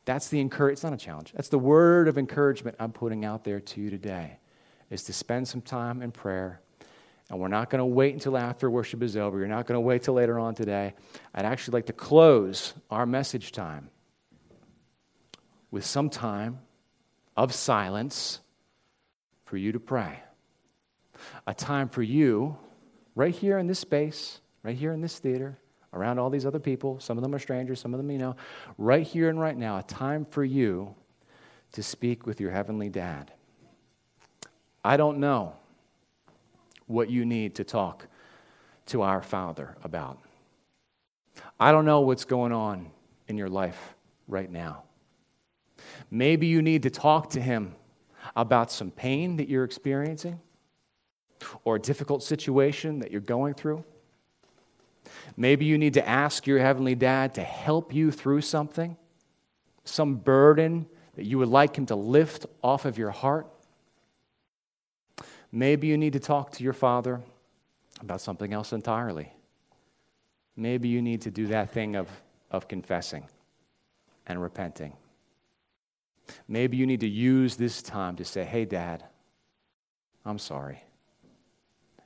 That's 0.05 0.29
the 0.29 0.41
encourage. 0.41 0.73
It's 0.75 0.85
not 0.85 0.93
a 0.93 0.97
challenge. 0.97 1.33
That's 1.33 1.49
the 1.49 1.59
word 1.59 2.09
of 2.09 2.19
encouragement 2.19 2.77
I'm 2.81 2.93
putting 2.93 3.25
out 3.25 3.45
there 3.45 3.61
to 3.61 3.81
you 3.81 3.91
today, 3.91 4.39
is 4.91 5.05
to 5.05 5.13
spend 5.13 5.47
some 5.47 5.61
time 5.61 6.03
in 6.03 6.11
prayer. 6.11 6.61
And 7.31 7.41
we're 7.41 7.49
not 7.49 7.71
going 7.71 7.79
to 7.79 7.87
wait 7.87 8.13
until 8.13 8.37
after 8.37 8.71
worship 8.71 9.03
is 9.03 9.17
over. 9.17 9.39
You're 9.39 9.49
not 9.49 9.67
going 9.67 9.77
to 9.77 9.81
wait 9.81 10.03
till 10.03 10.15
later 10.15 10.39
on 10.39 10.55
today. 10.55 10.95
I'd 11.35 11.47
actually 11.47 11.75
like 11.75 11.87
to 11.87 11.93
close 11.93 12.75
our 12.91 13.07
message 13.07 13.53
time 13.53 13.89
with 15.71 15.87
some 15.87 16.11
time 16.11 16.59
of 17.37 17.55
silence 17.55 18.41
for 19.45 19.57
you 19.57 19.73
to 19.73 19.81
pray. 19.81 20.21
A 21.47 21.55
time 21.55 21.89
for 21.89 22.03
you, 22.03 22.57
right 23.15 23.35
here 23.35 23.57
in 23.57 23.67
this 23.67 23.79
space, 23.79 24.41
right 24.63 24.77
here 24.77 24.93
in 24.93 25.01
this 25.01 25.19
theater, 25.19 25.59
around 25.93 26.19
all 26.19 26.31
these 26.31 26.47
other 26.47 26.59
people. 26.59 26.99
Some 27.01 27.19
of 27.19 27.23
them 27.23 27.35
are 27.35 27.39
strangers, 27.39 27.81
some 27.81 27.95
of 27.95 27.99
them 27.99 28.11
you 28.11 28.19
know. 28.19 28.37
Right 28.79 29.07
here 29.07 29.29
and 29.29 29.39
right 29.39 29.57
now, 29.57 29.79
a 29.79 29.83
time 29.83 30.25
for 30.25 30.45
you 30.45 30.95
to 31.73 31.83
speak 31.83 32.27
with 32.27 32.41
your 32.41 32.51
heavenly 32.51 32.89
dad. 32.89 33.33
I 34.85 34.97
don't 34.97 35.19
know 35.19 35.55
what 36.87 37.11
you 37.11 37.25
need 37.25 37.55
to 37.57 37.65
talk 37.65 38.07
to 38.87 39.03
our 39.03 39.23
Father 39.23 39.77
about. 39.83 40.19
I 41.59 41.73
don't 41.73 41.85
know 41.85 42.01
what's 42.01 42.25
going 42.25 42.53
on 42.53 42.91
in 43.29 43.39
your 43.39 43.49
life 43.49 43.95
right 44.29 44.51
now. 44.51 44.83
Maybe 46.11 46.47
you 46.47 46.63
need 46.63 46.83
to 46.83 46.91
talk 46.91 47.31
to 47.31 47.41
Him 47.41 47.75
about 48.37 48.71
some 48.71 48.91
pain 48.91 49.37
that 49.37 49.49
you're 49.49 49.65
experiencing 49.65 50.41
or 51.65 51.77
a 51.77 51.81
difficult 51.81 52.23
situation 52.23 52.99
that 53.01 53.11
you're 53.11 53.21
going 53.21 53.55
through. 53.55 53.85
Maybe 55.37 55.65
you 55.65 55.79
need 55.79 55.95
to 55.95 56.09
ask 56.09 56.47
your 56.47 56.59
Heavenly 56.59 56.95
Dad 56.95 57.35
to 57.35 57.43
help 57.43 57.95
you 57.95 58.11
through 58.11 58.43
something, 58.43 58.97
some 59.85 60.17
burden 60.17 60.87
that 61.15 61.25
you 61.25 61.39
would 61.39 61.49
like 61.49 61.77
Him 61.77 61.87
to 61.87 61.97
lift 61.97 62.47
off 62.63 62.85
of 62.85 62.99
your 62.99 63.11
heart. 63.11 63.47
Maybe 65.51 65.87
you 65.87 65.99
need 65.99 66.15
to 66.15 66.21
talk 66.21 66.53
to 66.53 66.65
your 66.65 66.73
Father 66.73 67.21
about 68.01 68.21
something 68.21 68.53
else 68.53 68.73
entirely. 68.73 69.33
Maybe 70.57 70.89
you 70.89 71.03
need 71.03 71.23
to 71.23 71.31
do 71.31 71.47
that 71.49 71.71
thing 71.71 71.97
of, 71.97 72.09
of 72.51 72.69
confessing 72.69 73.27
and 74.27 74.41
repenting. 74.41 74.95
Maybe 76.49 76.77
you 76.77 76.87
need 76.87 77.01
to 77.01 77.09
use 77.09 77.57
this 77.57 77.83
time 77.83 78.17
to 78.17 78.25
say, 78.25 78.45
Hey, 78.45 78.65
Dad, 78.65 79.05
I'm 80.25 80.39
sorry. 80.39 80.83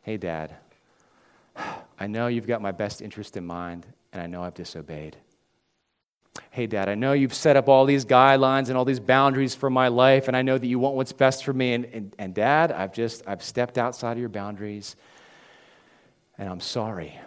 Hey, 0.02 0.16
Dad, 0.16 0.54
I 1.98 2.06
know 2.06 2.26
you've 2.26 2.46
got 2.46 2.60
my 2.60 2.72
best 2.72 3.00
interest 3.00 3.36
in 3.36 3.46
mind, 3.46 3.86
and 4.12 4.22
I 4.22 4.26
know 4.26 4.42
I've 4.42 4.54
disobeyed. 4.54 5.16
Hey, 6.50 6.66
Dad, 6.66 6.88
I 6.88 6.94
know 6.94 7.12
you've 7.12 7.34
set 7.34 7.56
up 7.56 7.68
all 7.68 7.86
these 7.86 8.04
guidelines 8.04 8.68
and 8.68 8.76
all 8.76 8.84
these 8.84 9.00
boundaries 9.00 9.54
for 9.54 9.70
my 9.70 9.88
life, 9.88 10.28
and 10.28 10.36
I 10.36 10.42
know 10.42 10.58
that 10.58 10.66
you 10.66 10.78
want 10.78 10.94
what's 10.94 11.12
best 11.12 11.44
for 11.44 11.52
me. 11.52 11.72
And, 11.72 11.84
and, 11.86 12.14
and 12.18 12.34
Dad, 12.34 12.72
I've 12.72 12.92
just, 12.92 13.22
I've 13.26 13.42
stepped 13.42 13.78
outside 13.78 14.12
of 14.12 14.18
your 14.18 14.28
boundaries, 14.28 14.96
and 16.38 16.48
I'm 16.48 16.60
sorry. 16.60 17.18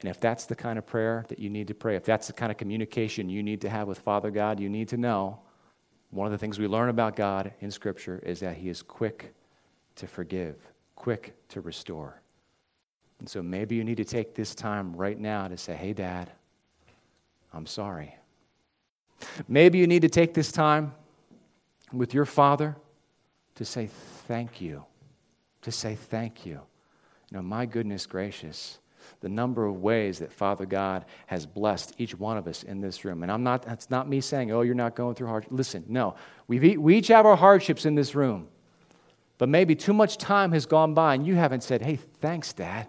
And 0.00 0.08
if 0.08 0.20
that's 0.20 0.46
the 0.46 0.54
kind 0.54 0.78
of 0.78 0.86
prayer 0.86 1.24
that 1.28 1.38
you 1.38 1.50
need 1.50 1.68
to 1.68 1.74
pray, 1.74 1.96
if 1.96 2.04
that's 2.04 2.28
the 2.28 2.32
kind 2.32 2.52
of 2.52 2.56
communication 2.56 3.28
you 3.28 3.42
need 3.42 3.60
to 3.62 3.68
have 3.68 3.88
with 3.88 3.98
Father 3.98 4.30
God, 4.30 4.60
you 4.60 4.68
need 4.68 4.88
to 4.88 4.96
know 4.96 5.40
one 6.10 6.26
of 6.26 6.32
the 6.32 6.38
things 6.38 6.58
we 6.58 6.66
learn 6.66 6.88
about 6.88 7.16
God 7.16 7.52
in 7.60 7.70
Scripture 7.70 8.22
is 8.24 8.40
that 8.40 8.56
He 8.56 8.68
is 8.68 8.80
quick 8.80 9.34
to 9.96 10.06
forgive, 10.06 10.56
quick 10.94 11.34
to 11.48 11.60
restore. 11.60 12.22
And 13.20 13.28
so 13.28 13.42
maybe 13.42 13.74
you 13.74 13.84
need 13.84 13.96
to 13.96 14.04
take 14.04 14.34
this 14.34 14.54
time 14.54 14.94
right 14.94 15.18
now 15.18 15.48
to 15.48 15.56
say, 15.56 15.74
hey, 15.74 15.92
Dad, 15.92 16.30
I'm 17.52 17.66
sorry. 17.66 18.14
Maybe 19.48 19.78
you 19.78 19.86
need 19.86 20.02
to 20.02 20.08
take 20.08 20.34
this 20.34 20.52
time 20.52 20.94
with 21.92 22.14
your 22.14 22.24
father 22.24 22.76
to 23.56 23.64
say 23.64 23.88
thank 24.28 24.60
you. 24.60 24.84
To 25.62 25.72
say 25.72 25.96
thank 25.96 26.46
you. 26.46 26.60
You 27.30 27.38
know, 27.38 27.42
my 27.42 27.66
goodness 27.66 28.06
gracious, 28.06 28.78
the 29.20 29.28
number 29.28 29.66
of 29.66 29.82
ways 29.82 30.20
that 30.20 30.32
Father 30.32 30.64
God 30.64 31.04
has 31.26 31.44
blessed 31.44 31.94
each 31.98 32.14
one 32.14 32.36
of 32.36 32.46
us 32.46 32.62
in 32.62 32.80
this 32.80 33.04
room. 33.04 33.22
And 33.22 33.32
I'm 33.32 33.42
not, 33.42 33.62
that's 33.62 33.90
not 33.90 34.08
me 34.08 34.20
saying, 34.20 34.52
oh, 34.52 34.62
you're 34.62 34.74
not 34.74 34.94
going 34.94 35.14
through 35.14 35.26
hard. 35.26 35.46
Listen, 35.50 35.84
no. 35.88 36.14
we 36.46 36.76
we 36.76 36.96
each 36.96 37.08
have 37.08 37.26
our 37.26 37.36
hardships 37.36 37.84
in 37.84 37.96
this 37.96 38.14
room. 38.14 38.48
But 39.38 39.48
maybe 39.48 39.74
too 39.74 39.92
much 39.92 40.18
time 40.18 40.52
has 40.52 40.66
gone 40.66 40.94
by 40.94 41.14
and 41.14 41.26
you 41.26 41.36
haven't 41.36 41.62
said, 41.62 41.82
hey, 41.82 41.96
thanks, 41.96 42.52
Dad. 42.52 42.88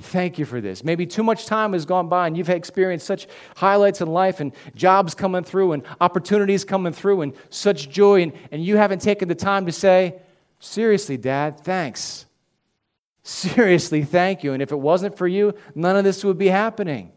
Thank 0.00 0.38
you 0.38 0.44
for 0.44 0.60
this. 0.60 0.82
Maybe 0.82 1.06
too 1.06 1.22
much 1.22 1.46
time 1.46 1.72
has 1.72 1.84
gone 1.84 2.08
by 2.08 2.26
and 2.26 2.36
you've 2.36 2.50
experienced 2.50 3.06
such 3.06 3.26
highlights 3.56 4.00
in 4.00 4.08
life 4.08 4.40
and 4.40 4.52
jobs 4.74 5.14
coming 5.14 5.44
through 5.44 5.72
and 5.72 5.82
opportunities 6.00 6.64
coming 6.64 6.92
through 6.92 7.22
and 7.22 7.32
such 7.50 7.88
joy, 7.90 8.22
and, 8.22 8.32
and 8.50 8.64
you 8.64 8.76
haven't 8.76 9.00
taken 9.00 9.28
the 9.28 9.34
time 9.34 9.66
to 9.66 9.72
say, 9.72 10.20
Seriously, 10.58 11.16
Dad, 11.16 11.60
thanks. 11.60 12.26
Seriously, 13.22 14.02
thank 14.02 14.42
you. 14.42 14.52
And 14.52 14.62
if 14.62 14.72
it 14.72 14.78
wasn't 14.78 15.16
for 15.16 15.28
you, 15.28 15.54
none 15.74 15.96
of 15.96 16.04
this 16.04 16.24
would 16.24 16.38
be 16.38 16.48
happening. 16.48 17.12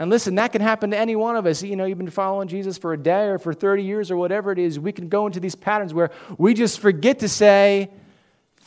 And 0.00 0.10
listen, 0.10 0.36
that 0.36 0.52
can 0.52 0.62
happen 0.62 0.90
to 0.92 0.98
any 0.98 1.16
one 1.16 1.36
of 1.36 1.46
us. 1.46 1.62
You 1.62 1.74
know, 1.74 1.84
you've 1.84 1.98
been 1.98 2.10
following 2.10 2.48
Jesus 2.48 2.78
for 2.78 2.92
a 2.92 2.98
day 2.98 3.26
or 3.26 3.38
for 3.38 3.52
30 3.52 3.82
years 3.82 4.10
or 4.10 4.16
whatever 4.16 4.52
it 4.52 4.58
is. 4.58 4.78
We 4.78 4.92
can 4.92 5.08
go 5.08 5.26
into 5.26 5.40
these 5.40 5.54
patterns 5.54 5.92
where 5.92 6.10
we 6.36 6.54
just 6.54 6.80
forget 6.80 7.18
to 7.20 7.28
say, 7.28 7.90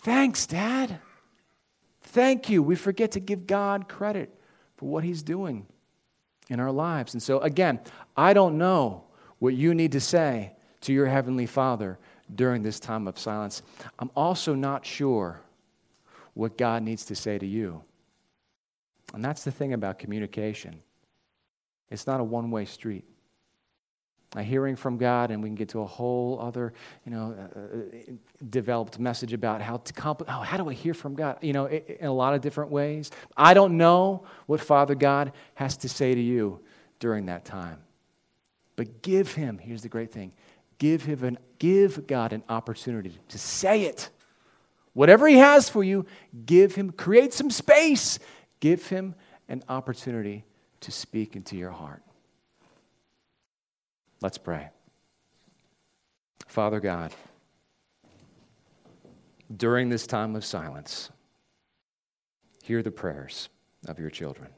Thanks, 0.04 0.47
Dad. 0.47 0.99
Thank 2.12 2.50
you. 2.50 2.62
We 2.62 2.76
forget 2.76 3.12
to 3.13 3.21
give 3.21 3.47
God 3.47 3.88
credit 3.88 4.38
for 4.76 4.89
what 4.89 5.06
He's 5.06 5.24
doing 5.24 5.65
in 6.50 6.60
our 6.60 6.71
lives. 6.71 7.13
And 7.13 7.24
so, 7.24 7.39
again, 7.39 7.80
I 8.17 8.34
don't 8.34 8.58
know 8.58 9.06
what 9.39 9.54
you 9.54 9.74
need 9.74 9.93
to 9.93 10.02
say 10.02 10.52
to 10.82 10.91
your 10.91 11.08
Heavenly 11.08 11.45
Father 11.45 11.97
during 12.36 12.63
this 12.63 12.82
time 12.82 13.08
of 13.08 13.17
silence. 13.17 13.62
I'm 13.97 14.12
also 14.13 14.54
not 14.54 14.86
sure 14.86 15.39
what 16.34 16.58
God 16.58 16.84
needs 16.84 17.06
to 17.06 17.15
say 17.15 17.39
to 17.39 17.45
you. 17.45 17.82
And 19.13 19.24
that's 19.24 19.45
the 19.45 19.52
thing 19.52 19.74
about 19.74 19.97
communication 19.97 20.82
it's 21.89 22.08
not 22.08 22.19
a 22.21 22.24
one 22.24 22.52
way 22.52 22.65
street 22.65 23.06
a 24.35 24.43
hearing 24.43 24.75
from 24.75 24.97
God, 24.97 25.29
and 25.29 25.43
we 25.43 25.49
can 25.49 25.55
get 25.55 25.69
to 25.69 25.81
a 25.81 25.85
whole 25.85 26.39
other, 26.39 26.73
you 27.05 27.11
know, 27.11 27.35
uh, 27.37 27.59
uh 27.59 28.13
developed 28.49 28.97
message 28.97 29.33
about 29.33 29.61
how 29.61 29.77
to 29.77 29.93
oh, 30.07 30.41
how 30.41 30.57
do 30.57 30.69
I 30.69 30.73
hear 30.73 30.93
from 30.93 31.15
God? 31.15 31.37
You 31.41 31.53
know, 31.53 31.65
in 31.67 32.05
a 32.05 32.13
lot 32.13 32.33
of 32.33 32.41
different 32.41 32.71
ways. 32.71 33.11
I 33.35 33.53
don't 33.53 33.77
know 33.77 34.23
what 34.45 34.61
Father 34.61 34.95
God 34.95 35.33
has 35.55 35.77
to 35.77 35.89
say 35.89 36.15
to 36.15 36.21
you 36.21 36.61
during 36.99 37.25
that 37.25 37.43
time, 37.43 37.79
but 38.77 39.01
give 39.01 39.33
Him. 39.33 39.57
Here's 39.57 39.81
the 39.81 39.89
great 39.89 40.11
thing: 40.11 40.31
give 40.77 41.03
Him 41.03 41.23
an, 41.25 41.37
give 41.59 42.07
God 42.07 42.31
an 42.31 42.43
opportunity 42.47 43.17
to 43.29 43.37
say 43.37 43.83
it. 43.83 44.09
Whatever 44.93 45.27
He 45.27 45.37
has 45.37 45.67
for 45.67 45.83
you, 45.83 46.05
give 46.45 46.75
Him. 46.75 46.91
Create 46.91 47.33
some 47.33 47.51
space. 47.51 48.17
Give 48.61 48.85
Him 48.87 49.15
an 49.49 49.63
opportunity 49.67 50.45
to 50.81 50.91
speak 50.91 51.35
into 51.35 51.57
your 51.57 51.71
heart. 51.71 52.01
Let's 54.21 54.38
pray. 54.38 54.69
Father 56.47 56.79
God, 56.79 57.13
during 59.55 59.89
this 59.89 60.05
time 60.05 60.36
of 60.36 60.45
silence, 60.45 61.10
hear 62.63 62.84
the 62.84 62.91
prayers 62.91 63.49
of 63.88 63.99
your 63.99 64.10
children. 64.10 64.49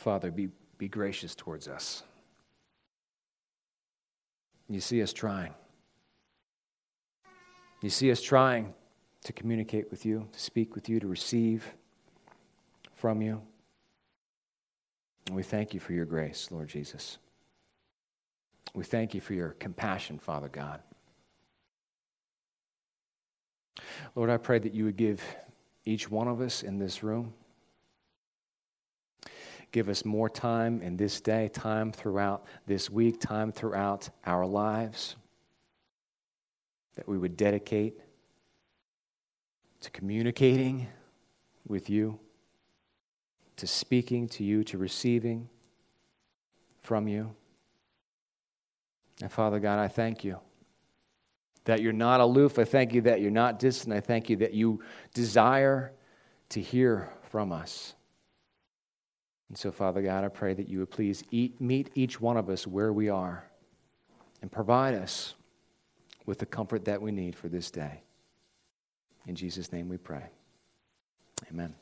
Father, 0.00 0.30
be, 0.30 0.48
be 0.78 0.88
gracious 0.88 1.34
towards 1.34 1.68
us. 1.68 2.04
You 4.66 4.80
see 4.80 5.02
us 5.02 5.12
trying. 5.12 5.52
You 7.82 7.90
see 7.90 8.10
us 8.10 8.22
trying 8.22 8.72
to 9.24 9.34
communicate 9.34 9.90
with 9.90 10.06
you, 10.06 10.26
to 10.32 10.40
speak 10.40 10.74
with 10.74 10.88
you, 10.88 11.00
to 11.00 11.06
receive 11.06 11.74
from 12.94 13.20
you. 13.20 13.42
And 15.26 15.36
we 15.36 15.42
thank 15.42 15.74
you 15.74 15.80
for 15.80 15.92
your 15.92 16.06
grace, 16.06 16.48
Lord 16.50 16.68
Jesus. 16.68 17.18
We 18.72 18.84
thank 18.84 19.12
you 19.12 19.20
for 19.20 19.34
your 19.34 19.50
compassion, 19.50 20.18
Father 20.18 20.48
God. 20.48 20.80
Lord, 24.14 24.30
I 24.30 24.38
pray 24.38 24.58
that 24.60 24.72
you 24.72 24.86
would 24.86 24.96
give 24.96 25.22
each 25.84 26.10
one 26.10 26.26
of 26.26 26.40
us 26.40 26.62
in 26.62 26.78
this 26.78 27.02
room, 27.02 27.34
give 29.72 29.88
us 29.88 30.04
more 30.04 30.28
time 30.28 30.82
in 30.82 30.96
this 30.96 31.20
day, 31.20 31.48
time 31.48 31.92
throughout 31.92 32.44
this 32.66 32.90
week, 32.90 33.20
time 33.20 33.52
throughout 33.52 34.08
our 34.26 34.46
lives, 34.46 35.16
that 36.96 37.08
we 37.08 37.16
would 37.16 37.36
dedicate 37.36 38.00
to 39.80 39.90
communicating 39.90 40.86
with 41.66 41.88
you, 41.88 42.18
to 43.56 43.66
speaking 43.66 44.28
to 44.28 44.44
you, 44.44 44.64
to 44.64 44.76
receiving 44.76 45.48
from 46.82 47.08
you. 47.08 47.34
And 49.22 49.30
Father 49.30 49.60
God, 49.60 49.78
I 49.78 49.88
thank 49.88 50.24
you 50.24 50.38
that 51.64 51.80
you're 51.80 51.92
not 51.92 52.20
aloof. 52.20 52.58
I 52.58 52.64
thank 52.64 52.94
you 52.94 53.02
that 53.02 53.20
you're 53.20 53.30
not 53.30 53.58
distant. 53.58 53.94
I 53.94 54.00
thank 54.00 54.28
you 54.30 54.36
that 54.36 54.54
you 54.54 54.82
desire 55.14 55.92
to 56.50 56.60
hear 56.60 57.10
from 57.30 57.52
us. 57.52 57.94
And 59.50 59.58
so, 59.58 59.72
Father 59.72 60.00
God, 60.00 60.24
I 60.24 60.28
pray 60.28 60.54
that 60.54 60.68
you 60.68 60.78
would 60.78 60.90
please 60.90 61.24
eat, 61.32 61.60
meet 61.60 61.90
each 61.96 62.20
one 62.20 62.36
of 62.36 62.48
us 62.48 62.68
where 62.68 62.92
we 62.92 63.08
are 63.08 63.44
and 64.40 64.50
provide 64.50 64.94
us 64.94 65.34
with 66.24 66.38
the 66.38 66.46
comfort 66.46 66.84
that 66.84 67.02
we 67.02 67.10
need 67.10 67.34
for 67.34 67.48
this 67.48 67.68
day. 67.68 68.00
In 69.26 69.34
Jesus' 69.34 69.72
name 69.72 69.88
we 69.88 69.96
pray. 69.96 70.30
Amen. 71.50 71.74